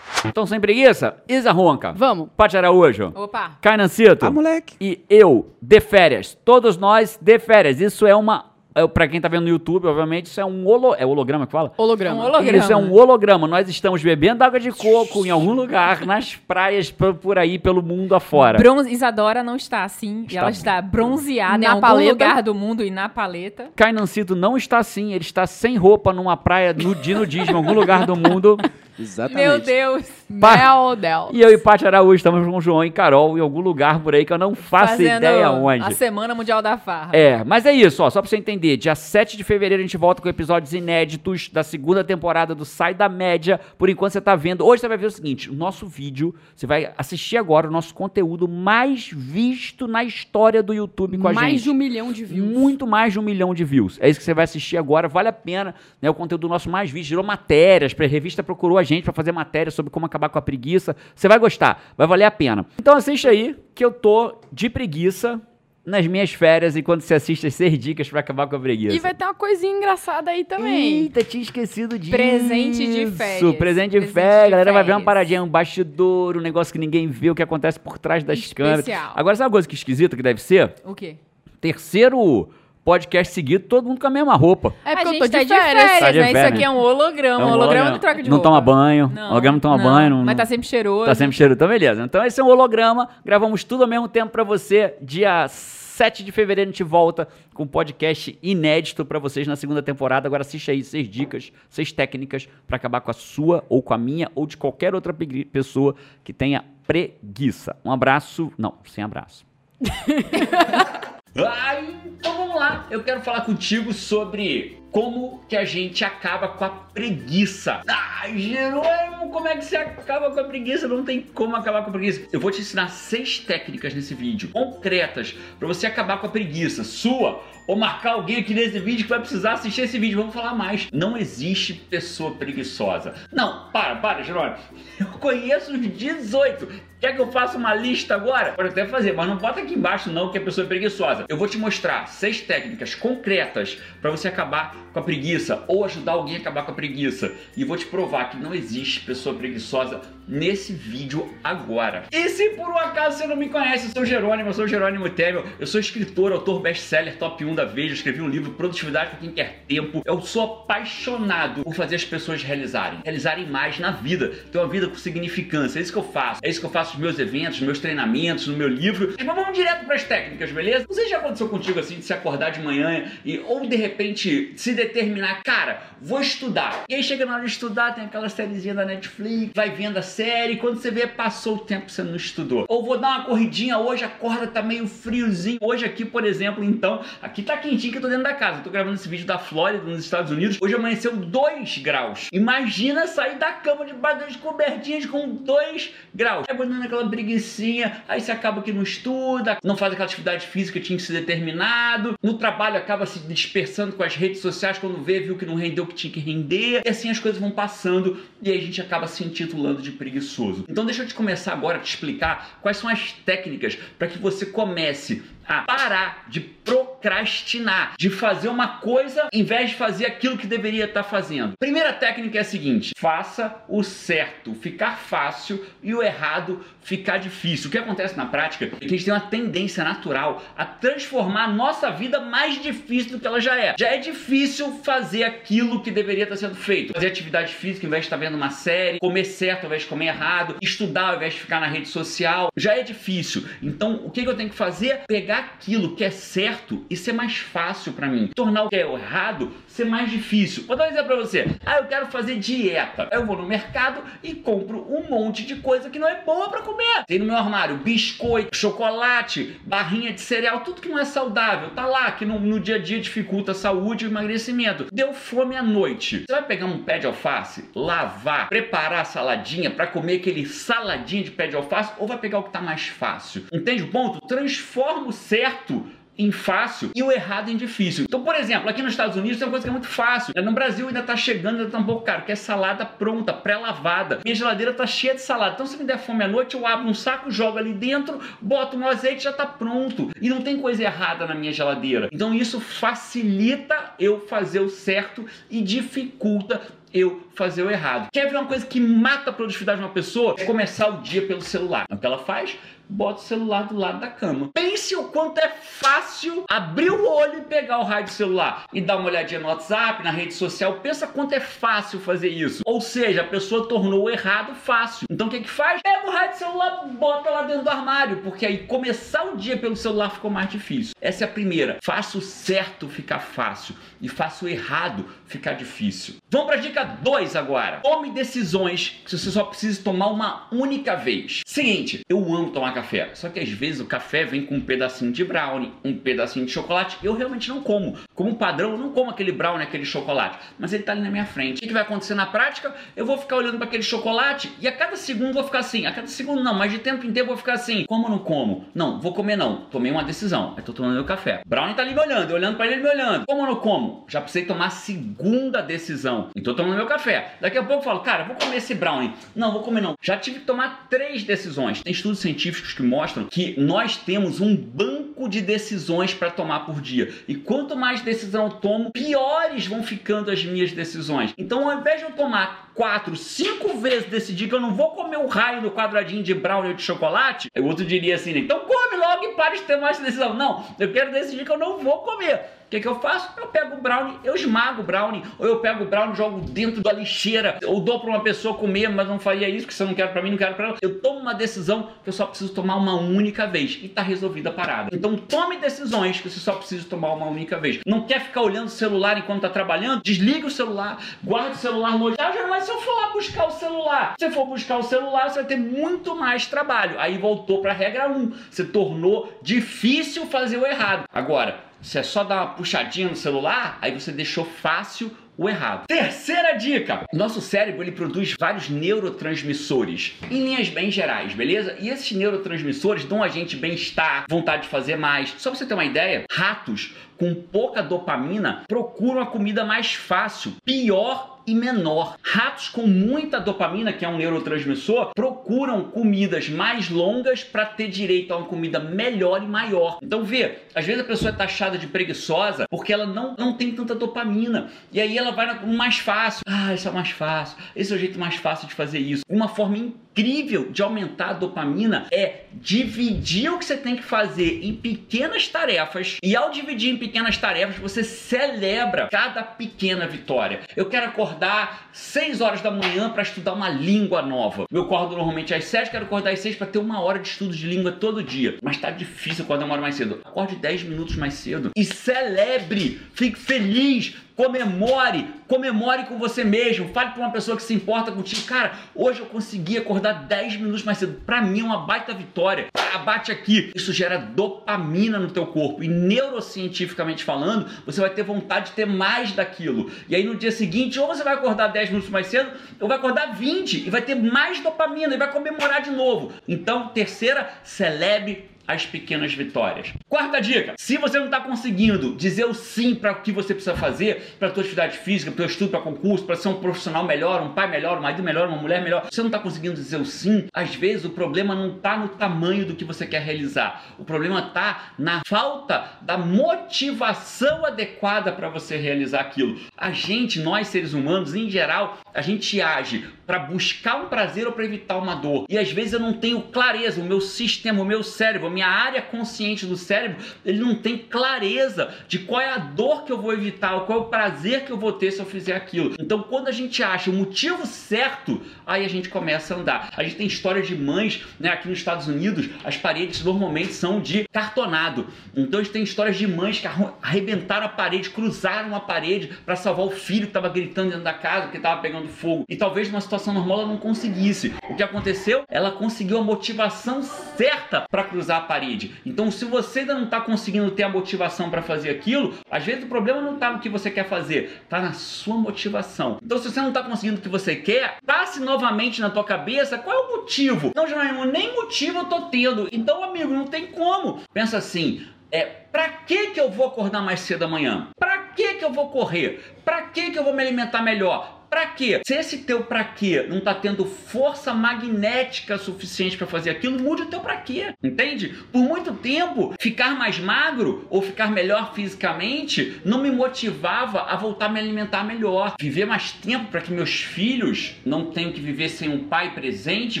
Então, 0.26 0.46
sem 0.46 0.60
preguiça, 0.60 1.16
Isa 1.28 1.52
Ronca, 1.52 1.92
Vamos. 1.92 2.28
Paty 2.36 2.56
Araújo, 2.56 3.12
Opa. 3.14 3.52
Cainancito 3.60 4.26
Ah, 4.26 4.30
moleque. 4.30 4.74
e 4.80 5.00
eu, 5.08 5.52
de 5.62 5.80
férias. 5.80 6.36
Todos 6.44 6.76
nós 6.76 7.18
de 7.20 7.38
férias. 7.38 7.80
Isso 7.80 8.06
é 8.06 8.14
uma... 8.14 8.46
É, 8.74 8.86
pra 8.86 9.08
quem 9.08 9.20
tá 9.20 9.28
vendo 9.28 9.44
no 9.44 9.48
YouTube, 9.48 9.86
obviamente, 9.86 10.26
isso 10.26 10.40
é 10.40 10.44
um 10.44 10.66
holo... 10.66 10.94
É 10.96 11.04
holograma 11.04 11.46
que 11.46 11.52
fala? 11.52 11.72
Holograma. 11.76 12.22
Um 12.22 12.26
holograma. 12.26 12.58
Isso 12.58 12.72
é 12.72 12.76
um 12.76 12.92
holograma. 12.92 13.46
Nós 13.46 13.68
estamos 13.68 14.02
bebendo 14.02 14.44
água 14.44 14.60
de 14.60 14.70
coco 14.70 15.26
em 15.26 15.30
algum 15.30 15.52
lugar, 15.52 16.04
nas 16.06 16.36
praias, 16.36 16.90
por 16.90 17.38
aí, 17.38 17.58
pelo 17.58 17.82
mundo 17.82 18.14
afora. 18.14 18.58
Bronze, 18.58 18.90
Isadora 18.92 19.42
não 19.42 19.56
está 19.56 19.84
assim. 19.84 20.22
Está 20.22 20.34
e 20.34 20.36
ela 20.36 20.50
está 20.50 20.82
bronzeada 20.82 21.58
Na 21.58 21.64
em 21.64 21.66
algum 21.66 21.80
paleta. 21.80 22.10
lugar 22.10 22.42
do 22.42 22.54
mundo 22.54 22.84
e 22.84 22.90
na 22.90 23.08
paleta. 23.08 23.68
Cainancito 23.74 24.36
não 24.36 24.56
está 24.56 24.78
assim, 24.78 25.12
ele 25.12 25.24
está 25.24 25.46
sem 25.46 25.76
roupa 25.76 26.12
numa 26.12 26.36
praia 26.36 26.72
no, 26.72 26.94
de 26.94 27.14
nudismo 27.14 27.52
em 27.52 27.56
algum 27.56 27.72
lugar 27.72 28.06
do 28.06 28.14
mundo. 28.14 28.56
Exatamente. 28.98 29.46
Meu 29.46 29.60
Deus. 29.60 30.17
Pá. 30.40 30.56
Meu 30.56 30.94
Deus. 30.96 31.30
E 31.32 31.40
eu 31.40 31.50
e 31.50 31.58
Paty 31.58 31.86
Araújo 31.86 32.14
estamos 32.14 32.46
com 32.46 32.56
o 32.56 32.60
João 32.60 32.84
e 32.84 32.90
Carol 32.90 33.38
em 33.38 33.40
algum 33.40 33.60
lugar 33.60 34.00
por 34.00 34.14
aí 34.14 34.24
que 34.24 34.32
eu 34.32 34.38
não 34.38 34.54
faço 34.54 34.92
Fazendo 34.92 35.16
ideia 35.18 35.50
onde. 35.50 35.84
a 35.84 35.90
Semana 35.90 36.34
Mundial 36.34 36.60
da 36.60 36.76
Farra. 36.76 37.10
É, 37.16 37.42
mas 37.44 37.64
é 37.64 37.72
isso, 37.72 38.02
ó, 38.02 38.10
só 38.10 38.20
pra 38.20 38.28
você 38.28 38.36
entender. 38.36 38.76
Dia 38.76 38.94
7 38.94 39.36
de 39.36 39.44
fevereiro 39.44 39.80
a 39.80 39.86
gente 39.86 39.96
volta 39.96 40.20
com 40.20 40.28
episódios 40.28 40.72
inéditos 40.74 41.48
da 41.48 41.62
segunda 41.62 42.04
temporada 42.04 42.54
do 42.54 42.64
Sai 42.64 42.92
da 42.94 43.08
Média. 43.08 43.58
Por 43.78 43.88
enquanto 43.88 44.12
você 44.12 44.20
tá 44.20 44.36
vendo. 44.36 44.66
Hoje 44.66 44.80
você 44.80 44.88
vai 44.88 44.98
ver 44.98 45.06
o 45.06 45.10
seguinte: 45.10 45.50
o 45.50 45.54
nosso 45.54 45.86
vídeo, 45.86 46.34
você 46.54 46.66
vai 46.66 46.92
assistir 46.98 47.36
agora 47.36 47.66
o 47.68 47.70
nosso 47.70 47.94
conteúdo 47.94 48.46
mais 48.46 49.08
visto 49.12 49.86
na 49.86 50.04
história 50.04 50.62
do 50.62 50.74
YouTube 50.74 51.18
com 51.18 51.28
a 51.28 51.32
Mais 51.32 51.52
gente. 51.52 51.62
de 51.64 51.70
um 51.70 51.74
milhão 51.74 52.12
de 52.12 52.24
views. 52.24 52.48
Muito 52.50 52.86
mais 52.86 53.12
de 53.12 53.18
um 53.18 53.22
milhão 53.22 53.54
de 53.54 53.64
views. 53.64 53.98
É 54.00 54.08
isso 54.08 54.18
que 54.20 54.24
você 54.24 54.34
vai 54.34 54.44
assistir 54.44 54.76
agora. 54.76 55.08
Vale 55.08 55.28
a 55.28 55.32
pena, 55.32 55.74
né? 56.02 56.10
O 56.10 56.14
conteúdo 56.14 56.48
nosso 56.48 56.68
mais 56.68 56.90
visto. 56.90 57.08
Gerou 57.08 57.24
matérias. 57.24 57.94
A 57.98 58.06
revista 58.06 58.42
procurou 58.42 58.78
a 58.78 58.82
gente 58.82 59.04
pra 59.04 59.12
fazer 59.12 59.32
matérias 59.32 59.74
sobre 59.74 59.90
como 59.90 60.06
acabar 60.18 60.28
com 60.28 60.38
a 60.38 60.42
preguiça. 60.42 60.96
Você 61.14 61.28
vai 61.28 61.38
gostar. 61.38 61.82
Vai 61.96 62.06
valer 62.06 62.24
a 62.24 62.30
pena. 62.30 62.66
Então 62.78 62.96
assiste 62.96 63.26
aí 63.28 63.56
que 63.74 63.84
eu 63.84 63.90
tô 63.90 64.40
de 64.52 64.68
preguiça 64.68 65.40
nas 65.86 66.06
minhas 66.06 66.30
férias 66.34 66.76
enquanto 66.76 67.00
você 67.00 67.14
assiste 67.14 67.46
as 67.46 67.54
seis 67.54 67.78
dicas 67.78 68.10
pra 68.10 68.20
acabar 68.20 68.46
com 68.46 68.56
a 68.56 68.60
preguiça. 68.60 68.94
E 68.94 68.98
vai 68.98 69.14
ter 69.14 69.24
uma 69.24 69.32
coisinha 69.32 69.74
engraçada 69.74 70.30
aí 70.30 70.44
também. 70.44 71.02
Eita, 71.04 71.24
tinha 71.24 71.42
esquecido 71.42 71.98
disso. 71.98 72.10
Presente 72.10 72.86
de 72.86 73.10
férias. 73.10 73.56
Presente 73.56 73.90
de 73.92 73.98
Presente 73.98 74.12
férias. 74.12 74.44
de 74.44 74.50
galera 74.50 74.72
vai 74.72 74.84
ver 74.84 74.92
uma 74.92 75.00
paradinha, 75.00 75.42
um 75.42 75.48
bastidor, 75.48 76.36
um 76.36 76.40
negócio 76.40 76.72
que 76.72 76.78
ninguém 76.78 77.06
vê, 77.06 77.30
o 77.30 77.34
que 77.34 77.42
acontece 77.42 77.80
por 77.80 77.96
trás 77.98 78.22
das 78.22 78.52
câmeras. 78.52 78.80
Especial. 78.80 79.12
Agora, 79.16 79.34
sabe 79.36 79.46
uma 79.46 79.52
coisa 79.52 79.66
que 79.66 79.74
esquisita 79.74 80.14
que 80.14 80.22
deve 80.22 80.42
ser? 80.42 80.74
O 80.84 80.94
quê? 80.94 81.16
Terceiro 81.58 82.50
podcast 82.88 83.32
seguido, 83.34 83.64
todo 83.66 83.86
mundo 83.86 84.00
com 84.00 84.06
a 84.06 84.10
mesma 84.10 84.34
roupa. 84.34 84.72
É 84.84 84.92
a 84.92 84.96
porque 84.96 85.08
eu 85.08 85.12
gente 85.12 85.20
tô 85.20 85.26
de 85.26 85.32
tá 85.32 85.42
de 85.42 85.48
férias. 85.48 85.82
férias, 85.82 85.98
Tá 86.00 86.10
de 86.12 86.18
né? 86.18 86.24
Isso 86.24 86.32
férias. 86.32 86.52
aqui 86.54 86.64
é 86.64 86.70
um 86.70 86.76
holograma. 86.78 87.42
É 87.42 87.44
um 87.44 87.48
holograma 87.48 87.54
holograma. 87.64 87.90
não 87.90 87.98
troca 87.98 88.22
de 88.22 88.30
Não 88.30 88.36
roupa. 88.38 88.48
toma 88.48 88.60
banho. 88.60 89.12
Não, 89.14 89.30
holograma 89.30 89.52
não 89.56 89.60
toma 89.60 89.78
banho. 89.78 90.10
Não, 90.10 90.24
Mas 90.24 90.36
tá 90.36 90.42
não- 90.44 90.48
sempre 90.48 90.66
cheiroso. 90.66 91.04
Tá 91.06 91.14
sempre 91.14 91.36
cheiro, 91.36 91.52
então 91.54 91.68
beleza. 91.68 92.02
Então 92.02 92.24
esse 92.24 92.40
é 92.40 92.44
um 92.44 92.48
holograma, 92.48 93.08
gravamos 93.24 93.62
tudo 93.62 93.82
ao 93.82 93.88
mesmo 93.88 94.08
tempo 94.08 94.32
pra 94.32 94.42
você. 94.42 94.94
Dia 95.02 95.46
7 95.48 96.24
de 96.24 96.32
fevereiro 96.32 96.68
a 96.70 96.72
gente 96.72 96.82
volta 96.84 97.28
com 97.52 97.64
um 97.64 97.66
podcast 97.66 98.38
inédito 98.42 99.04
pra 99.04 99.18
vocês 99.18 99.46
na 99.46 99.56
segunda 99.56 99.82
temporada. 99.82 100.26
Agora 100.28 100.40
assiste 100.42 100.70
aí 100.70 100.82
seis 100.82 101.08
dicas, 101.08 101.52
seis 101.68 101.92
técnicas 101.92 102.48
pra 102.66 102.76
acabar 102.76 103.00
com 103.00 103.10
a 103.10 103.14
sua 103.14 103.64
ou 103.68 103.82
com 103.82 103.92
a 103.92 103.98
minha 103.98 104.30
ou 104.34 104.46
de 104.46 104.56
qualquer 104.56 104.94
outra 104.94 105.12
pessoa 105.52 105.94
que 106.24 106.32
tenha 106.32 106.64
preguiça. 106.86 107.76
Um 107.84 107.90
abraço, 107.92 108.50
não, 108.56 108.74
sem 108.86 109.04
abraço. 109.04 109.44
Ai, 111.36 111.94
então 112.06 112.36
vamos 112.36 112.56
lá. 112.56 112.86
Eu 112.90 113.02
quero 113.02 113.20
falar 113.20 113.42
contigo 113.42 113.92
sobre 113.92 114.78
como 114.90 115.40
que 115.48 115.56
a 115.56 115.64
gente 115.64 116.04
acaba 116.04 116.48
com 116.48 116.64
a 116.64 116.70
preguiça. 116.70 117.82
Ai, 117.86 118.38
Jerônimo, 118.38 119.30
como 119.30 119.46
é 119.46 119.56
que 119.56 119.64
você 119.64 119.76
acaba 119.76 120.30
com 120.30 120.40
a 120.40 120.44
preguiça? 120.44 120.88
Não 120.88 121.04
tem 121.04 121.20
como 121.20 121.54
acabar 121.56 121.82
com 121.82 121.90
a 121.90 121.92
preguiça. 121.92 122.26
Eu 122.32 122.40
vou 122.40 122.50
te 122.50 122.60
ensinar 122.60 122.88
seis 122.88 123.38
técnicas 123.38 123.94
nesse 123.94 124.14
vídeo, 124.14 124.48
concretas, 124.48 125.34
pra 125.58 125.68
você 125.68 125.86
acabar 125.86 126.18
com 126.18 126.26
a 126.26 126.30
preguiça 126.30 126.84
sua 126.84 127.42
ou 127.68 127.76
marcar 127.76 128.12
alguém 128.12 128.38
aqui 128.38 128.54
nesse 128.54 128.80
vídeo 128.80 129.04
que 129.04 129.10
vai 129.10 129.20
precisar 129.20 129.52
assistir 129.52 129.82
esse 129.82 129.98
vídeo. 129.98 130.18
Vamos 130.18 130.34
falar 130.34 130.54
mais. 130.54 130.88
Não 130.90 131.18
existe 131.18 131.74
pessoa 131.74 132.34
preguiçosa. 132.34 133.14
Não, 133.30 133.68
para, 133.70 133.96
para, 133.96 134.22
Jerônimo. 134.22 134.56
Eu 134.98 135.06
conheço 135.18 135.72
os 135.72 135.80
18. 135.80 136.88
Quer 137.00 137.14
que 137.14 137.20
eu 137.20 137.30
faça 137.30 137.56
uma 137.56 137.72
lista 137.76 138.16
agora? 138.16 138.54
Pode 138.54 138.70
até 138.70 138.84
fazer, 138.84 139.12
mas 139.12 139.28
não 139.28 139.36
bota 139.36 139.60
aqui 139.60 139.74
embaixo 139.74 140.10
não 140.10 140.32
que 140.32 140.38
a 140.38 140.40
pessoa 140.40 140.64
é 140.64 140.68
preguiçosa. 140.68 141.26
Eu 141.28 141.36
vou 141.36 141.46
te 141.46 141.56
mostrar 141.56 142.08
seis 142.08 142.40
técnicas 142.40 142.92
concretas 142.96 143.78
para 144.00 144.10
você 144.10 144.26
acabar 144.26 144.74
com 144.92 144.98
a 144.98 145.02
preguiça 145.02 145.64
ou 145.68 145.84
ajudar 145.84 146.12
alguém 146.12 146.36
a 146.36 146.38
acabar 146.38 146.64
com 146.64 146.72
a 146.72 146.74
preguiça. 146.74 147.32
E 147.56 147.64
vou 147.64 147.76
te 147.76 147.86
provar 147.86 148.30
que 148.30 148.36
não 148.36 148.54
existe 148.54 149.00
pessoa 149.00 149.34
preguiçosa 149.34 150.00
nesse 150.28 150.72
vídeo 150.72 151.34
agora. 151.42 152.04
E 152.12 152.28
se 152.28 152.50
por 152.50 152.68
um 152.68 152.76
acaso 152.76 153.18
você 153.18 153.26
não 153.26 153.36
me 153.36 153.48
conhece, 153.48 153.86
eu 153.86 153.92
sou 153.92 154.04
Jerônimo, 154.04 154.50
eu 154.50 154.52
sou 154.52 154.68
Jerônimo 154.68 155.08
Temel, 155.08 155.44
eu 155.58 155.66
sou 155.66 155.80
escritor, 155.80 156.32
autor 156.32 156.60
best-seller 156.60 157.16
top 157.16 157.44
1 157.44 157.54
da 157.54 157.64
Veja, 157.64 157.94
escrevi 157.94 158.20
um 158.20 158.28
livro 158.28 158.52
Produtividade 158.52 159.10
para 159.10 159.20
quem 159.20 159.30
quer 159.30 159.64
tempo. 159.66 160.02
Eu 160.04 160.20
sou 160.20 160.62
apaixonado 160.62 161.62
por 161.62 161.74
fazer 161.74 161.96
as 161.96 162.04
pessoas 162.04 162.42
realizarem, 162.42 163.00
realizarem 163.02 163.46
mais 163.46 163.78
na 163.78 163.90
vida, 163.90 164.28
ter 164.52 164.58
uma 164.58 164.68
vida 164.68 164.88
com 164.88 164.96
significância. 164.96 165.78
É 165.78 165.82
isso 165.82 165.92
que 165.92 165.98
eu 165.98 166.02
faço. 166.02 166.40
É 166.42 166.48
isso 166.48 166.60
que 166.60 166.66
eu 166.66 166.70
faço 166.70 166.92
nos 166.92 167.00
meus 167.00 167.18
eventos, 167.18 167.58
nos 167.58 167.66
meus 167.66 167.78
treinamentos, 167.78 168.46
no 168.46 168.56
meu 168.56 168.68
livro. 168.68 169.14
Mas 169.18 169.34
vamos 169.34 169.56
direto 169.56 169.86
para 169.86 169.94
as 169.94 170.04
técnicas, 170.04 170.50
beleza? 170.50 170.84
Não 170.88 170.94
sei 170.94 171.04
se 171.04 171.10
já 171.10 171.18
aconteceu 171.18 171.48
contigo 171.48 171.80
assim 171.80 171.96
de 171.96 172.04
se 172.04 172.12
acordar 172.12 172.50
de 172.50 172.60
manhã 172.60 173.10
e 173.24 173.38
ou 173.38 173.66
de 173.66 173.76
repente 173.76 174.52
se 174.56 174.67
determinar, 174.74 175.42
cara, 175.42 175.82
vou 176.00 176.20
estudar. 176.20 176.84
E 176.88 176.94
aí 176.94 177.02
chega 177.02 177.26
na 177.26 177.34
hora 177.34 177.44
de 177.44 177.50
estudar, 177.50 177.94
tem 177.94 178.04
aquela 178.04 178.28
sériezinha 178.28 178.74
da 178.74 178.84
Netflix, 178.84 179.52
vai 179.54 179.70
vendo 179.70 179.96
a 179.96 180.02
série, 180.02 180.56
quando 180.56 180.78
você 180.78 180.90
vê, 180.90 181.06
passou 181.06 181.56
o 181.56 181.58
tempo 181.58 181.86
que 181.86 181.92
você 181.92 182.02
não 182.02 182.16
estudou. 182.16 182.66
Ou 182.68 182.84
vou 182.84 182.98
dar 182.98 183.08
uma 183.08 183.24
corridinha 183.24 183.78
hoje, 183.78 184.04
a 184.04 184.08
corda 184.08 184.46
tá 184.46 184.62
meio 184.62 184.86
friozinho. 184.86 185.58
Hoje 185.60 185.84
aqui, 185.84 186.04
por 186.04 186.24
exemplo, 186.24 186.62
então, 186.62 187.02
aqui 187.22 187.42
tá 187.42 187.56
quentinho 187.56 187.92
que 187.92 187.98
eu 187.98 188.02
tô 188.02 188.08
dentro 188.08 188.24
da 188.24 188.34
casa. 188.34 188.58
Eu 188.58 188.64
tô 188.64 188.70
gravando 188.70 188.96
esse 188.96 189.08
vídeo 189.08 189.26
da 189.26 189.38
Flórida, 189.38 189.84
nos 189.84 190.04
Estados 190.04 190.30
Unidos. 190.30 190.58
Hoje 190.60 190.74
amanheceu 190.74 191.16
2 191.16 191.78
graus. 191.78 192.28
Imagina 192.32 193.06
sair 193.06 193.38
da 193.38 193.52
cama 193.52 193.84
debaixo 193.84 194.20
das 194.20 194.36
cobertinhas 194.36 195.06
com 195.06 195.28
2 195.28 195.90
graus. 196.14 196.46
Aí 196.48 196.56
dando 196.56 196.82
aquela 196.82 197.08
preguiçinha, 197.08 198.02
aí 198.06 198.20
você 198.20 198.30
acaba 198.30 198.62
que 198.62 198.72
não 198.72 198.82
estuda, 198.82 199.58
não 199.64 199.76
faz 199.76 199.92
aquela 199.92 200.06
atividade 200.06 200.46
física 200.46 200.78
que 200.78 200.86
tinha 200.86 200.96
que 200.96 201.02
ser 201.02 201.14
determinado. 201.14 202.18
No 202.22 202.34
trabalho 202.34 202.76
acaba 202.76 203.06
se 203.06 203.20
dispersando 203.20 203.94
com 203.94 204.02
as 204.02 204.14
redes 204.14 204.40
sociais 204.40 204.57
quando 204.78 205.02
vê, 205.02 205.20
viu 205.20 205.36
que 205.36 205.46
não 205.46 205.54
rendeu 205.54 205.84
o 205.84 205.86
que 205.86 205.94
tinha 205.94 206.12
que 206.12 206.20
render. 206.20 206.82
E 206.84 206.88
assim 206.88 207.10
as 207.10 207.18
coisas 207.18 207.40
vão 207.40 207.50
passando 207.50 208.18
e 208.42 208.50
a 208.50 208.58
gente 208.58 208.80
acaba 208.80 209.06
se 209.06 209.24
intitulando 209.24 209.80
de 209.80 209.92
preguiçoso. 209.92 210.64
Então 210.68 210.84
deixa 210.84 211.02
eu 211.02 211.06
te 211.06 211.14
começar 211.14 211.52
agora 211.52 211.78
a 211.78 211.80
te 211.80 211.88
explicar 211.88 212.58
quais 212.60 212.76
são 212.76 212.88
as 212.88 213.12
técnicas 213.12 213.78
para 213.98 214.08
que 214.08 214.18
você 214.18 214.46
comece 214.46 215.22
a 215.48 215.62
parar 215.62 216.24
de 216.28 216.40
procrastinar, 216.40 217.94
de 217.98 218.10
fazer 218.10 218.48
uma 218.48 218.68
coisa 218.78 219.28
em 219.32 219.42
vez 219.42 219.70
de 219.70 219.76
fazer 219.76 220.04
aquilo 220.04 220.36
que 220.36 220.46
deveria 220.46 220.84
estar 220.84 221.02
fazendo. 221.02 221.52
Primeira 221.58 221.92
técnica 221.92 222.38
é 222.38 222.40
a 222.42 222.44
seguinte: 222.44 222.92
faça 222.96 223.54
o 223.68 223.82
certo 223.82 224.54
ficar 224.54 224.98
fácil 224.98 225.64
e 225.82 225.94
o 225.94 226.02
errado 226.02 226.64
ficar 226.82 227.18
difícil. 227.18 227.68
O 227.68 227.70
que 227.70 227.78
acontece 227.78 228.16
na 228.16 228.26
prática 228.26 228.66
é 228.66 228.68
que 228.68 228.84
a 228.84 228.88
gente 228.88 229.04
tem 229.04 229.14
uma 229.14 229.20
tendência 229.20 229.82
natural 229.82 230.42
a 230.56 230.64
transformar 230.64 231.44
a 231.44 231.48
nossa 231.48 231.90
vida 231.90 232.20
mais 232.20 232.60
difícil 232.62 233.12
do 233.12 233.20
que 233.20 233.26
ela 233.26 233.40
já 233.40 233.58
é. 233.58 233.74
Já 233.78 233.88
é 233.88 233.98
difícil 233.98 234.80
fazer 234.82 235.24
aquilo 235.24 235.82
que 235.82 235.90
deveria 235.90 236.24
estar 236.24 236.36
sendo 236.36 236.54
feito. 236.54 236.92
Fazer 236.92 237.06
atividade 237.06 237.54
física 237.54 237.86
em 237.86 237.90
vez 237.90 238.02
de 238.02 238.06
estar 238.06 238.16
vendo 238.16 238.36
uma 238.36 238.50
série, 238.50 238.98
comer 238.98 239.24
certo 239.24 239.60
ao 239.60 239.66
invés 239.66 239.82
de 239.82 239.88
comer 239.88 240.06
errado, 240.06 240.56
estudar 240.60 241.10
ao 241.10 241.16
invés 241.16 241.34
de 241.34 241.40
ficar 241.40 241.60
na 241.60 241.66
rede 241.66 241.88
social. 241.88 242.48
Já 242.56 242.76
é 242.76 242.82
difícil. 242.82 243.44
Então, 243.62 244.00
o 244.04 244.10
que 244.10 244.22
que 244.22 244.28
eu 244.28 244.36
tenho 244.36 244.50
que 244.50 244.56
fazer? 244.56 245.02
Pegar 245.06 245.37
aquilo 245.38 245.94
que 245.94 246.04
é 246.04 246.10
certo 246.10 246.84
e 246.88 246.96
ser 246.96 247.12
mais 247.12 247.38
fácil 247.38 247.92
para 247.92 248.08
mim. 248.08 248.30
Tornar 248.34 248.64
o 248.64 248.68
que 248.68 248.76
é 248.76 248.80
errado 248.80 249.52
ser 249.78 249.84
mais 249.84 250.10
difícil. 250.10 250.64
Vou 250.66 250.76
dar 250.76 250.84
um 250.84 250.90
exemplo 250.90 251.06
pra 251.06 251.16
você. 251.16 251.46
Ah, 251.64 251.78
eu 251.78 251.84
quero 251.84 252.06
fazer 252.06 252.36
dieta. 252.36 253.08
Eu 253.12 253.24
vou 253.24 253.36
no 253.36 253.46
mercado 253.46 254.02
e 254.22 254.34
compro 254.34 254.84
um 254.92 255.08
monte 255.08 255.46
de 255.46 255.56
coisa 255.56 255.88
que 255.88 255.98
não 255.98 256.08
é 256.08 256.20
boa 256.22 256.48
para 256.48 256.62
comer. 256.62 257.04
Tem 257.06 257.18
no 257.18 257.26
meu 257.26 257.36
armário 257.36 257.76
biscoito, 257.76 258.56
chocolate, 258.56 259.60
barrinha 259.64 260.12
de 260.12 260.20
cereal, 260.20 260.60
tudo 260.60 260.80
que 260.80 260.88
não 260.88 260.98
é 260.98 261.04
saudável. 261.04 261.70
Tá 261.70 261.86
lá, 261.86 262.10
que 262.10 262.24
no, 262.24 262.40
no 262.40 262.58
dia 262.58 262.74
a 262.74 262.78
dia 262.78 263.00
dificulta 263.00 263.52
a 263.52 263.54
saúde 263.54 264.04
e 264.04 264.08
o 264.08 264.10
emagrecimento. 264.10 264.86
Deu 264.92 265.12
fome 265.12 265.56
à 265.56 265.62
noite. 265.62 266.24
Você 266.28 266.34
vai 266.34 266.44
pegar 266.44 266.66
um 266.66 266.82
pé 266.82 266.98
de 266.98 267.06
alface, 267.06 267.64
lavar, 267.74 268.48
preparar 268.48 269.02
a 269.02 269.04
saladinha 269.04 269.70
para 269.70 269.86
comer 269.86 270.16
aquele 270.16 270.44
saladinho 270.46 271.24
de 271.24 271.30
pé 271.30 271.46
de 271.46 271.54
alface 271.54 271.92
ou 271.98 272.06
vai 272.08 272.18
pegar 272.18 272.40
o 272.40 272.42
que 272.42 272.50
tá 272.50 272.60
mais 272.60 272.88
fácil? 272.88 273.44
Entende 273.52 273.84
o 273.84 273.90
ponto? 273.90 274.26
Transforma 274.26 275.06
o 275.06 275.12
certo 275.12 275.86
em 276.18 276.32
fácil 276.32 276.90
e 276.94 277.02
o 277.02 277.12
errado 277.12 277.48
em 277.48 277.56
difícil. 277.56 278.04
Então, 278.04 278.22
por 278.24 278.34
exemplo, 278.34 278.68
aqui 278.68 278.82
nos 278.82 278.90
Estados 278.90 279.16
Unidos 279.16 279.38
tem 279.38 279.46
uma 279.46 279.52
coisa 279.52 279.64
que 279.64 279.68
é 279.68 279.72
muito 279.72 279.86
fácil. 279.86 280.34
No 280.42 280.52
Brasil 280.52 280.88
ainda 280.88 281.02
tá 281.02 281.16
chegando, 281.16 281.58
ainda 281.58 281.70
tá 281.70 281.78
um 281.78 281.84
pouco 281.84 282.04
caro, 282.04 282.24
que 282.24 282.32
é 282.32 282.34
salada 282.34 282.84
pronta, 282.84 283.32
pré-lavada. 283.32 284.20
Minha 284.24 284.34
geladeira 284.34 284.72
tá 284.72 284.86
cheia 284.86 285.14
de 285.14 285.20
salada. 285.20 285.54
Então, 285.54 285.66
se 285.66 285.76
me 285.76 285.84
der 285.84 285.98
fome 285.98 286.24
à 286.24 286.28
noite, 286.28 286.56
eu 286.56 286.66
abro 286.66 286.88
um 286.88 286.94
saco, 286.94 287.30
jogo 287.30 287.58
ali 287.58 287.72
dentro, 287.72 288.20
boto 288.40 288.76
no 288.76 288.88
azeite, 288.88 289.24
já 289.24 289.32
tá 289.32 289.46
pronto. 289.46 290.10
E 290.20 290.28
não 290.28 290.42
tem 290.42 290.60
coisa 290.60 290.82
errada 290.82 291.26
na 291.26 291.34
minha 291.34 291.52
geladeira. 291.52 292.08
Então, 292.12 292.34
isso 292.34 292.60
facilita 292.60 293.94
eu 293.98 294.26
fazer 294.26 294.60
o 294.60 294.68
certo 294.68 295.24
e 295.48 295.62
dificulta 295.62 296.60
eu 296.92 297.28
fazer 297.34 297.62
o 297.62 297.70
errado. 297.70 298.08
Quer 298.12 298.30
ver 298.30 298.36
uma 298.36 298.46
coisa 298.46 298.66
que 298.66 298.80
mata 298.80 299.30
a 299.30 299.32
produtividade 299.32 299.78
de 299.78 299.84
uma 299.84 299.92
pessoa? 299.92 300.34
É 300.38 300.44
começar 300.44 300.88
o 300.88 301.02
dia 301.02 301.22
pelo 301.22 301.42
celular. 301.42 301.86
É 301.88 301.94
o 301.94 301.98
que 301.98 302.06
ela 302.06 302.18
faz? 302.18 302.56
Bota 302.88 303.20
o 303.20 303.24
celular 303.24 303.64
do 303.64 303.76
lado 303.76 304.00
da 304.00 304.08
cama. 304.08 304.50
Pense 304.54 304.96
o 304.96 305.04
quanto 305.04 305.38
é 305.38 305.48
fácil 305.48 306.44
abrir 306.48 306.90
o 306.90 307.06
olho 307.06 307.38
e 307.38 307.42
pegar 307.42 307.78
o 307.80 307.84
raio 307.84 308.04
do 308.04 308.10
celular 308.10 308.64
e 308.72 308.80
dar 308.80 308.96
uma 308.96 309.08
olhadinha 309.08 309.40
no 309.40 309.48
WhatsApp, 309.48 310.02
na 310.02 310.10
rede 310.10 310.32
social. 310.32 310.80
Pensa 310.80 311.06
quanto 311.06 311.34
é 311.34 311.40
fácil 311.40 312.00
fazer 312.00 312.30
isso. 312.30 312.62
Ou 312.64 312.80
seja, 312.80 313.20
a 313.20 313.26
pessoa 313.26 313.68
tornou 313.68 314.04
o 314.04 314.10
errado 314.10 314.54
fácil. 314.54 315.06
Então 315.10 315.26
o 315.26 315.30
que 315.30 315.40
que 315.40 315.50
faz? 315.50 315.82
Pega 315.82 316.08
o 316.08 316.10
raio 316.10 316.30
do 316.30 316.36
celular, 316.36 316.86
bota 316.86 317.30
lá 317.30 317.42
dentro 317.42 317.64
do 317.64 317.70
armário, 317.70 318.22
porque 318.22 318.46
aí 318.46 318.66
começar 318.66 319.24
o 319.24 319.36
dia 319.36 319.58
pelo 319.58 319.76
celular 319.76 320.10
ficou 320.10 320.30
mais 320.30 320.48
difícil. 320.48 320.94
Essa 321.00 321.24
é 321.24 321.26
a 321.26 321.30
primeira. 321.30 321.78
Faça 321.84 322.16
o 322.16 322.22
certo 322.22 322.88
ficar 322.88 323.18
fácil 323.18 323.74
e 324.00 324.08
faça 324.08 324.44
o 324.44 324.48
errado 324.48 325.04
ficar 325.26 325.52
difícil. 325.52 326.16
Vamos 326.30 326.46
para 326.46 326.56
dica 326.56 326.84
2 326.84 327.36
agora. 327.36 327.80
Tome 327.80 328.10
decisões 328.10 329.00
que 329.04 329.10
você 329.10 329.30
só 329.30 329.44
precisa 329.44 329.82
tomar 329.82 330.06
uma 330.06 330.46
única 330.50 330.96
vez. 330.96 331.42
Seguinte, 331.46 332.00
eu 332.08 332.18
amo 332.18 332.50
tomar 332.50 332.77
café, 332.78 333.10
só 333.14 333.28
que 333.28 333.40
às 333.40 333.48
vezes 333.48 333.80
o 333.80 333.86
café 333.86 334.24
vem 334.24 334.46
com 334.46 334.54
um 334.54 334.60
pedacinho 334.60 335.10
de 335.10 335.24
brownie, 335.24 335.72
um 335.84 335.96
pedacinho 335.96 336.46
de 336.46 336.52
chocolate. 336.52 336.96
Eu 337.02 337.14
realmente 337.14 337.48
não 337.48 337.60
como. 337.60 337.98
Como 338.18 338.34
padrão, 338.34 338.72
eu 338.72 338.78
não 338.78 338.90
como 338.90 339.10
aquele 339.10 339.30
brownie, 339.30 339.62
aquele 339.62 339.84
chocolate, 339.84 340.40
mas 340.58 340.72
ele 340.72 340.82
tá 340.82 340.90
ali 340.90 341.02
na 341.02 341.08
minha 341.08 341.24
frente. 341.24 341.58
O 341.58 341.60
que 341.68 341.72
vai 341.72 341.82
acontecer 341.82 342.16
na 342.16 342.26
prática? 342.26 342.74
Eu 342.96 343.06
vou 343.06 343.16
ficar 343.16 343.36
olhando 343.36 343.58
para 343.58 343.68
aquele 343.68 343.84
chocolate 343.84 344.52
e 344.60 344.66
a 344.66 344.72
cada 344.72 344.96
segundo 344.96 345.34
vou 345.34 345.44
ficar 345.44 345.60
assim. 345.60 345.86
A 345.86 345.92
cada 345.92 346.08
segundo 346.08 346.42
não, 346.42 346.52
mas 346.52 346.72
de 346.72 346.80
tempo 346.80 347.06
em 347.06 347.12
tempo 347.12 347.28
vou 347.28 347.36
ficar 347.36 347.52
assim. 347.52 347.84
Como 347.86 348.02
ou 348.06 348.10
não 348.10 348.18
como? 348.18 348.66
Não, 348.74 349.00
vou 349.00 349.14
comer 349.14 349.36
não. 349.36 349.66
Tomei 349.66 349.92
uma 349.92 350.02
decisão. 350.02 350.54
Eu 350.56 350.64
tô 350.64 350.72
tomando 350.72 350.94
meu 350.94 351.04
café. 351.04 351.42
Brownie 351.46 351.76
tá 351.76 351.82
ali 351.82 351.94
me 351.94 352.00
olhando, 352.00 352.30
eu 352.30 352.34
olhando 352.34 352.56
para 352.56 352.66
ele 352.66 352.82
me 352.82 352.88
olhando. 352.88 353.24
Como 353.24 353.42
ou 353.42 353.46
não 353.46 353.54
como? 353.54 354.04
Já 354.08 354.20
precisei 354.20 354.46
tomar 354.46 354.66
a 354.66 354.70
segunda 354.70 355.62
decisão. 355.62 356.30
E 356.34 356.40
tô 356.40 356.54
tomando 356.54 356.74
meu 356.74 356.86
café. 356.86 357.36
Daqui 357.40 357.56
a 357.56 357.62
pouco 357.62 357.82
eu 357.82 357.84
falo, 357.84 358.00
cara, 358.00 358.24
vou 358.24 358.34
comer 358.34 358.56
esse 358.56 358.74
brownie. 358.74 359.12
Não, 359.36 359.52
vou 359.52 359.62
comer 359.62 359.80
não. 359.80 359.94
Já 360.02 360.16
tive 360.16 360.40
que 360.40 360.44
tomar 360.44 360.88
três 360.90 361.22
decisões. 361.22 361.82
Tem 361.82 361.92
estudos 361.92 362.18
científicos 362.18 362.72
que 362.72 362.82
mostram 362.82 363.26
que 363.26 363.54
nós 363.60 363.96
temos 363.96 364.40
um 364.40 364.56
banco 364.56 365.28
de 365.28 365.40
decisões 365.40 366.12
para 366.12 366.32
tomar 366.32 366.66
por 366.66 366.80
dia. 366.80 367.14
E 367.28 367.36
quanto 367.36 367.76
mais 367.76 368.07
decisão 368.08 368.48
tomo, 368.48 368.90
piores 368.90 369.66
vão 369.66 369.82
ficando 369.82 370.30
as 370.30 370.44
minhas 370.44 370.72
decisões. 370.72 371.34
Então, 371.36 371.68
ao 371.68 371.78
invés 371.78 372.00
de 372.00 372.06
eu 372.06 372.12
tomar 372.12 372.70
quatro, 372.74 373.16
cinco 373.16 373.76
vezes 373.78 374.08
decidir 374.08 374.48
que 374.48 374.54
eu 374.54 374.60
não 374.60 374.74
vou 374.74 374.92
comer 374.92 375.18
o 375.18 375.26
raio 375.26 375.60
do 375.60 375.70
quadradinho 375.70 376.22
de 376.22 376.32
brownie 376.32 376.70
ou 376.70 376.76
de 376.76 376.82
chocolate, 376.82 377.50
o 377.56 377.64
outro 377.64 377.84
diria 377.84 378.14
assim, 378.14 378.36
então 378.36 378.60
come 378.60 378.96
logo 378.96 379.24
e 379.24 379.34
pare 379.34 379.58
de 379.58 379.62
ter 379.62 379.76
mais 379.76 379.98
decisão. 379.98 380.34
Não, 380.34 380.64
eu 380.78 380.92
quero 380.92 381.12
decidir 381.12 381.44
que 381.44 381.52
eu 381.52 381.58
não 381.58 381.78
vou 381.78 381.98
comer. 381.98 382.57
O 382.68 382.70
que, 382.70 382.80
que 382.80 382.86
eu 382.86 383.00
faço? 383.00 383.30
Eu 383.38 383.46
pego 383.46 383.76
o 383.76 383.80
brownie, 383.80 384.18
eu 384.22 384.34
esmago 384.34 384.82
o 384.82 384.84
brownie, 384.84 385.22
ou 385.38 385.46
eu 385.46 385.58
pego 385.60 385.84
o 385.84 385.86
brownie, 385.86 386.14
jogo 386.14 386.42
dentro 386.42 386.82
da 386.82 386.92
lixeira, 386.92 387.58
ou 387.64 387.80
dou 387.80 387.98
para 387.98 388.10
uma 388.10 388.20
pessoa 388.20 388.58
comer, 388.58 388.90
mas 388.90 389.08
não 389.08 389.18
faria 389.18 389.48
isso, 389.48 389.66
que 389.66 389.82
eu 389.82 389.86
não 389.86 389.94
quero 389.94 390.12
para 390.12 390.20
mim, 390.20 390.32
não 390.32 390.36
quero 390.36 390.54
para 390.54 390.66
ela. 390.66 390.76
Eu 390.82 391.00
tomo 391.00 391.20
uma 391.20 391.32
decisão 391.32 391.88
que 392.04 392.10
eu 392.10 392.12
só 392.12 392.26
preciso 392.26 392.52
tomar 392.52 392.76
uma 392.76 392.94
única 392.94 393.46
vez 393.46 393.78
e 393.82 393.88
tá 393.88 394.02
resolvida 394.02 394.50
a 394.50 394.52
parada. 394.52 394.90
Então 394.92 395.16
tome 395.16 395.56
decisões 395.56 396.20
que 396.20 396.28
você 396.28 396.38
só 396.38 396.56
precisa 396.56 396.86
tomar 396.86 397.14
uma 397.14 397.24
única 397.24 397.58
vez. 397.58 397.80
Não 397.86 398.02
quer 398.02 398.20
ficar 398.20 398.42
olhando 398.42 398.66
o 398.66 398.70
celular 398.70 399.16
enquanto 399.16 399.40
tá 399.40 399.48
trabalhando? 399.48 400.02
Desliga 400.02 400.46
o 400.46 400.50
celular, 400.50 401.02
guarda 401.24 401.52
o 401.52 401.56
celular 401.56 401.96
longe. 401.96 402.16
Ah, 402.18 402.32
já 402.32 402.46
mas 402.48 402.64
se 402.64 402.70
eu 402.70 402.82
for 402.82 402.94
lá 402.96 403.12
buscar 403.14 403.46
o 403.46 403.50
celular, 403.50 404.14
se 404.20 404.26
você 404.26 404.30
for 404.30 404.44
buscar 404.44 404.76
o 404.76 404.82
celular, 404.82 405.30
você 405.30 405.36
vai 405.36 405.48
ter 405.48 405.56
muito 405.56 406.14
mais 406.14 406.44
trabalho. 406.44 407.00
Aí 407.00 407.16
voltou 407.16 407.62
para 407.62 407.70
a 407.70 407.74
regra 407.74 408.10
1. 408.10 408.30
Você 408.50 408.64
tornou 408.64 409.32
difícil 409.40 410.26
fazer 410.26 410.58
o 410.58 410.66
errado. 410.66 411.04
Agora, 411.10 411.67
se 411.80 411.98
é 411.98 412.02
só 412.02 412.24
dar 412.24 412.36
uma 412.36 412.54
puxadinha 412.54 413.08
no 413.08 413.16
celular, 413.16 413.78
aí 413.80 413.92
você 413.92 414.12
deixou 414.12 414.44
fácil 414.44 415.10
o 415.38 415.48
errado. 415.48 415.86
Terceira 415.86 416.54
dica: 416.54 417.06
nosso 417.12 417.40
cérebro 417.40 417.82
ele 417.82 417.92
produz 417.92 418.34
vários 418.38 418.68
neurotransmissores 418.68 420.16
em 420.28 420.44
linhas 420.44 420.68
bem 420.68 420.90
gerais, 420.90 421.32
beleza? 421.32 421.76
E 421.78 421.88
esses 421.88 422.10
neurotransmissores 422.12 423.04
dão 423.04 423.22
a 423.22 423.28
gente 423.28 423.56
bem-estar, 423.56 424.24
vontade 424.28 424.64
de 424.64 424.68
fazer 424.68 424.96
mais. 424.96 425.34
Só 425.38 425.50
pra 425.50 425.58
você 425.58 425.64
ter 425.64 425.74
uma 425.74 425.84
ideia, 425.84 426.24
ratos 426.30 426.94
com 427.16 427.34
pouca 427.34 427.82
dopamina 427.82 428.64
procuram 428.68 429.20
a 429.20 429.26
comida 429.26 429.64
mais 429.64 429.94
fácil. 429.94 430.54
Pior 430.64 431.37
e 431.48 431.54
menor. 431.54 432.16
Ratos 432.22 432.68
com 432.68 432.86
muita 432.86 433.40
dopamina, 433.40 433.92
que 433.92 434.04
é 434.04 434.08
um 434.08 434.16
neurotransmissor, 434.16 435.12
procuram 435.14 435.84
comidas 435.84 436.48
mais 436.48 436.88
longas 436.88 437.42
para 437.42 437.64
ter 437.64 437.88
direito 437.88 438.32
a 438.32 438.36
uma 438.36 438.46
comida 438.46 438.78
melhor 438.78 439.42
e 439.42 439.46
maior. 439.46 439.98
Então 440.02 440.22
vê, 440.24 440.58
às 440.74 440.84
vezes 440.84 441.02
a 441.02 441.04
pessoa 441.04 441.30
é 441.30 441.34
taxada 441.34 441.78
de 441.78 441.86
preguiçosa 441.86 442.66
porque 442.70 442.92
ela 442.92 443.06
não, 443.06 443.34
não 443.38 443.54
tem 443.54 443.72
tanta 443.72 443.94
dopamina. 443.94 444.68
E 444.92 445.00
aí 445.00 445.16
ela 445.16 445.32
vai 445.32 445.60
no 445.60 445.74
mais 445.74 445.98
fácil. 445.98 446.42
Ah, 446.46 446.74
isso 446.74 446.88
é 446.88 446.90
mais 446.90 447.10
fácil. 447.10 447.56
Esse 447.74 447.92
é 447.92 447.96
o 447.96 447.98
jeito 447.98 448.18
mais 448.18 448.36
fácil 448.36 448.68
de 448.68 448.74
fazer 448.74 448.98
isso. 448.98 449.22
Uma 449.28 449.48
forma 449.48 449.78
incrível 450.18 450.70
de 450.70 450.82
aumentar 450.82 451.30
a 451.30 451.32
dopamina 451.34 452.06
é 452.10 452.44
dividir 452.52 453.52
o 453.52 453.58
que 453.58 453.64
você 453.64 453.76
tem 453.76 453.96
que 453.96 454.02
fazer 454.02 454.60
em 454.64 454.74
pequenas 454.74 455.46
tarefas. 455.48 456.16
E 456.22 456.34
ao 456.34 456.50
dividir 456.50 456.92
em 456.92 456.96
pequenas 456.96 457.36
tarefas, 457.36 457.76
você 457.76 458.02
celebra 458.02 459.08
cada 459.10 459.42
pequena 459.42 460.06
vitória. 460.06 460.60
Eu 460.76 460.86
quero 460.86 461.06
acordar 461.06 461.38
acordar 461.38 461.88
6 461.92 462.40
horas 462.40 462.60
da 462.60 462.70
manhã 462.70 463.10
para 463.10 463.22
estudar 463.22 463.52
uma 463.52 463.68
língua 463.68 464.22
nova. 464.22 464.66
Eu 464.70 464.82
acordo 464.82 465.16
normalmente 465.16 465.54
às 465.54 465.64
7, 465.64 465.90
quero 465.90 466.04
acordar 466.04 466.32
às 466.32 466.40
6 466.40 466.56
para 466.56 466.66
ter 466.66 466.78
uma 466.78 467.00
hora 467.00 467.18
de 467.18 467.28
estudo 467.28 467.54
de 467.54 467.66
língua 467.66 467.92
todo 467.92 468.22
dia. 468.22 468.58
Mas 468.62 468.76
tá 468.76 468.90
difícil 468.90 469.44
acordar 469.44 469.64
uma 469.64 469.74
hora 469.74 469.82
mais 469.82 469.94
cedo. 469.94 470.20
Acorde 470.24 470.56
10 470.56 470.84
minutos 470.84 471.16
mais 471.16 471.34
cedo 471.34 471.70
e 471.76 471.84
celebre, 471.84 473.00
fique 473.14 473.38
feliz 473.38 474.16
comemore, 474.38 475.26
comemore 475.48 476.04
com 476.04 476.16
você 476.16 476.44
mesmo, 476.44 476.90
fale 476.90 477.10
para 477.10 477.18
uma 477.18 477.32
pessoa 477.32 477.56
que 477.56 477.62
se 477.64 477.74
importa 477.74 478.12
contigo, 478.12 478.46
cara, 478.46 478.70
hoje 478.94 479.18
eu 479.18 479.26
consegui 479.26 479.76
acordar 479.76 480.12
10 480.12 480.58
minutos 480.58 480.84
mais 480.84 480.98
cedo, 480.98 481.20
para 481.26 481.42
mim 481.42 481.58
é 481.58 481.64
uma 481.64 481.78
baita 481.78 482.14
vitória, 482.14 482.68
abate 482.94 483.32
aqui, 483.32 483.72
isso 483.74 483.92
gera 483.92 484.16
dopamina 484.16 485.18
no 485.18 485.28
teu 485.28 485.44
corpo. 485.44 485.82
E 485.82 485.88
neurocientificamente 485.88 487.24
falando, 487.24 487.68
você 487.84 488.00
vai 488.00 488.10
ter 488.10 488.22
vontade 488.22 488.66
de 488.66 488.76
ter 488.76 488.86
mais 488.86 489.32
daquilo, 489.32 489.90
e 490.08 490.14
aí 490.14 490.22
no 490.22 490.36
dia 490.36 490.52
seguinte, 490.52 491.00
ou 491.00 491.08
você 491.08 491.24
vai 491.24 491.34
acordar 491.34 491.66
10 491.66 491.88
minutos 491.88 492.08
mais 492.08 492.28
cedo, 492.28 492.52
ou 492.78 492.86
vai 492.86 492.96
acordar 492.96 493.34
20 493.34 493.88
e 493.88 493.90
vai 493.90 494.02
ter 494.02 494.14
mais 494.14 494.60
dopamina 494.60 495.12
e 495.12 495.18
vai 495.18 495.32
comemorar 495.32 495.82
de 495.82 495.90
novo, 495.90 496.32
então 496.46 496.90
terceira, 496.90 497.50
celebre 497.64 498.48
as 498.68 498.84
pequenas 498.84 499.32
vitórias. 499.32 499.94
Quarta 500.06 500.40
dica: 500.40 500.74
se 500.76 500.98
você 500.98 501.18
não 501.18 501.24
está 501.24 501.40
conseguindo 501.40 502.14
dizer 502.14 502.44
o 502.44 502.52
sim 502.52 502.94
para 502.94 503.12
o 503.12 503.22
que 503.22 503.32
você 503.32 503.54
precisa 503.54 503.74
fazer, 503.74 504.36
para 504.38 504.48
a 504.48 504.50
tua 504.50 504.62
atividade 504.62 504.98
física, 504.98 505.32
para 505.32 505.42
o 505.42 505.46
estudo, 505.46 505.70
para 505.70 505.80
concurso, 505.80 506.24
para 506.24 506.36
ser 506.36 506.48
um 506.48 506.60
profissional 506.60 507.04
melhor, 507.04 507.42
um 507.42 507.54
pai 507.54 507.66
melhor, 507.66 507.98
um 507.98 508.02
marido 508.02 508.22
melhor, 508.22 508.46
uma 508.48 508.58
mulher 508.58 508.82
melhor, 508.82 509.06
você 509.10 509.20
não 509.22 509.28
está 509.28 509.38
conseguindo 509.38 509.74
dizer 509.74 509.98
o 509.98 510.04
sim, 510.04 510.46
às 510.52 510.74
vezes 510.74 511.06
o 511.06 511.10
problema 511.10 511.54
não 511.54 511.76
está 511.76 511.96
no 511.96 512.08
tamanho 512.08 512.66
do 512.66 512.74
que 512.74 512.84
você 512.84 513.06
quer 513.06 513.22
realizar. 513.22 513.84
O 513.98 514.04
problema 514.04 514.40
está 514.40 514.92
na 514.98 515.22
falta 515.26 515.92
da 516.02 516.18
motivação 516.18 517.64
adequada 517.64 518.32
para 518.32 518.50
você 518.50 518.76
realizar 518.76 519.20
aquilo. 519.20 519.58
A 519.76 519.90
gente, 519.92 520.40
nós 520.40 520.68
seres 520.68 520.92
humanos, 520.92 521.34
em 521.34 521.48
geral, 521.48 521.98
a 522.12 522.20
gente 522.20 522.60
age 522.60 523.08
para 523.26 523.38
buscar 523.38 523.96
um 523.96 524.08
prazer 524.08 524.46
ou 524.46 524.52
para 524.52 524.64
evitar 524.64 524.98
uma 524.98 525.14
dor. 525.14 525.46
E 525.48 525.56
às 525.56 525.70
vezes 525.70 525.92
eu 525.92 526.00
não 526.00 526.12
tenho 526.12 526.40
clareza, 526.42 527.00
o 527.00 527.04
meu 527.04 527.20
sistema, 527.20 527.82
o 527.82 527.84
meu 527.84 528.02
cérebro, 528.02 528.48
a 528.48 528.50
minha 528.50 528.57
área 528.66 529.02
consciente 529.02 529.66
do 529.66 529.76
cérebro, 529.76 530.24
ele 530.44 530.58
não 530.58 530.74
tem 530.74 530.98
clareza 530.98 531.94
de 532.08 532.18
qual 532.20 532.40
é 532.40 532.50
a 532.50 532.58
dor 532.58 533.04
que 533.04 533.12
eu 533.12 533.20
vou 533.20 533.32
evitar, 533.32 533.74
ou 533.74 533.80
qual 533.82 533.98
é 533.98 534.02
o 534.02 534.04
prazer 534.06 534.64
que 534.64 534.72
eu 534.72 534.78
vou 534.78 534.92
ter 534.92 535.12
se 535.12 535.20
eu 535.20 535.26
fizer 535.26 535.54
aquilo. 535.54 535.94
Então, 536.00 536.22
quando 536.22 536.48
a 536.48 536.52
gente 536.52 536.82
acha 536.82 537.10
o 537.10 537.12
motivo 537.12 537.66
certo, 537.66 538.40
aí 538.66 538.84
a 538.84 538.88
gente 538.88 539.08
começa 539.08 539.54
a 539.54 539.58
andar. 539.58 539.92
A 539.96 540.02
gente 540.02 540.16
tem 540.16 540.26
histórias 540.26 540.66
de 540.66 540.74
mães, 540.74 541.24
né, 541.38 541.50
aqui 541.50 541.68
nos 541.68 541.78
Estados 541.78 542.08
Unidos, 542.08 542.48
as 542.64 542.76
paredes 542.76 543.22
normalmente 543.22 543.72
são 543.72 544.00
de 544.00 544.26
cartonado. 544.32 545.06
Então, 545.36 545.60
a 545.60 545.62
gente 545.62 545.72
tem 545.72 545.82
histórias 545.82 546.16
de 546.16 546.26
mães 546.26 546.58
que 546.58 546.66
arrebentaram 547.02 547.66
a 547.66 547.68
parede, 547.68 548.10
cruzaram 548.10 548.74
a 548.74 548.80
parede 548.80 549.30
para 549.44 549.54
salvar 549.54 549.86
o 549.86 549.90
filho 549.90 550.22
que 550.22 550.28
estava 550.28 550.48
gritando 550.48 550.90
dentro 550.90 551.04
da 551.04 551.14
casa, 551.14 551.48
que 551.48 551.56
estava 551.58 551.80
pegando 551.80 552.08
fogo. 552.08 552.44
E 552.48 552.56
talvez 552.56 552.88
numa 552.88 553.00
situação 553.00 553.18
situação 553.18 553.34
normal 553.34 553.60
ela 553.60 553.68
não 553.68 553.76
conseguisse. 553.76 554.54
O 554.70 554.74
que 554.74 554.82
aconteceu? 554.82 555.44
Ela 555.48 555.72
conseguiu 555.72 556.18
a 556.18 556.22
motivação 556.22 557.02
certa 557.02 557.84
para 557.90 558.04
cruzar 558.04 558.38
a 558.38 558.42
parede. 558.48 558.94
Então, 559.06 559.30
se 559.30 559.44
você 559.44 559.80
ainda 559.80 559.94
não 559.94 560.04
está 560.04 560.20
conseguindo 560.20 560.70
ter 560.70 560.82
a 560.82 560.88
motivação 560.88 561.50
para 561.50 561.62
fazer 561.62 561.90
aquilo, 561.90 562.34
às 562.50 562.64
vezes 562.64 562.84
o 562.84 562.88
problema 562.88 563.20
não 563.20 563.34
está 563.34 563.52
no 563.52 563.60
que 563.60 563.68
você 563.68 563.90
quer 563.90 564.08
fazer, 564.08 564.60
está 564.64 564.80
na 564.80 564.92
sua 564.92 565.36
motivação. 565.36 566.18
Então, 566.24 566.38
se 566.38 566.50
você 566.50 566.60
não 566.60 566.68
está 566.68 566.82
conseguindo 566.82 567.18
o 567.18 567.22
que 567.22 567.28
você 567.28 567.54
quer, 567.54 567.98
passe 568.04 568.40
novamente 568.40 569.00
na 569.00 569.10
tua 569.10 569.24
cabeça 569.24 569.78
qual 569.78 569.94
é 569.94 570.00
o 570.00 570.16
motivo. 570.16 570.72
Não, 570.74 570.86
Jerônimo, 570.88 571.26
nem 571.26 571.54
motivo 571.54 571.98
eu 571.98 572.04
tô 572.06 572.22
tendo. 572.22 572.68
Então, 572.72 573.04
amigo, 573.04 573.32
não 573.32 573.44
tem 573.44 573.66
como. 573.68 574.22
Pensa 574.32 574.56
assim, 574.58 575.06
é 575.30 575.44
pra 575.44 575.88
que 575.88 576.28
que 576.28 576.40
eu 576.40 576.50
vou 576.50 576.66
acordar 576.66 577.02
mais 577.02 577.20
cedo 577.20 577.44
amanhã? 577.44 577.88
Pra 577.98 578.18
que 578.18 578.54
que 578.54 578.64
eu 578.64 578.72
vou 578.72 578.88
correr? 578.88 579.56
Pra 579.64 579.82
que 579.82 580.10
que 580.10 580.18
eu 580.18 580.24
vou 580.24 580.32
me 580.32 580.42
alimentar 580.42 580.82
melhor? 580.82 581.37
Pra 581.50 581.66
quê? 581.66 582.00
Se 582.06 582.14
esse 582.14 582.38
teu 582.38 582.64
pra 582.64 582.84
quê 582.84 583.26
não 583.28 583.40
tá 583.40 583.54
tendo 583.54 583.84
força 583.84 584.52
magnética 584.52 585.56
suficiente 585.58 586.16
para 586.16 586.26
fazer 586.26 586.50
aquilo, 586.50 586.78
mude 586.78 587.02
o 587.02 587.06
teu 587.06 587.20
pra 587.20 587.36
quê. 587.36 587.72
Entende? 587.82 588.34
Por 588.52 588.62
muito 588.62 588.92
tempo, 588.94 589.54
ficar 589.58 589.96
mais 589.96 590.18
magro 590.18 590.86
ou 590.90 591.00
ficar 591.00 591.30
melhor 591.30 591.74
fisicamente 591.74 592.80
não 592.84 593.02
me 593.02 593.10
motivava 593.10 594.02
a 594.02 594.16
voltar 594.16 594.46
a 594.46 594.48
me 594.48 594.60
alimentar 594.60 595.04
melhor. 595.04 595.54
Viver 595.60 595.86
mais 595.86 596.12
tempo 596.12 596.50
para 596.50 596.60
que 596.60 596.72
meus 596.72 597.02
filhos 597.02 597.74
não 597.84 598.10
tenham 598.10 598.32
que 598.32 598.40
viver 598.40 598.68
sem 598.68 598.88
um 598.88 599.04
pai 599.04 599.34
presente 599.34 600.00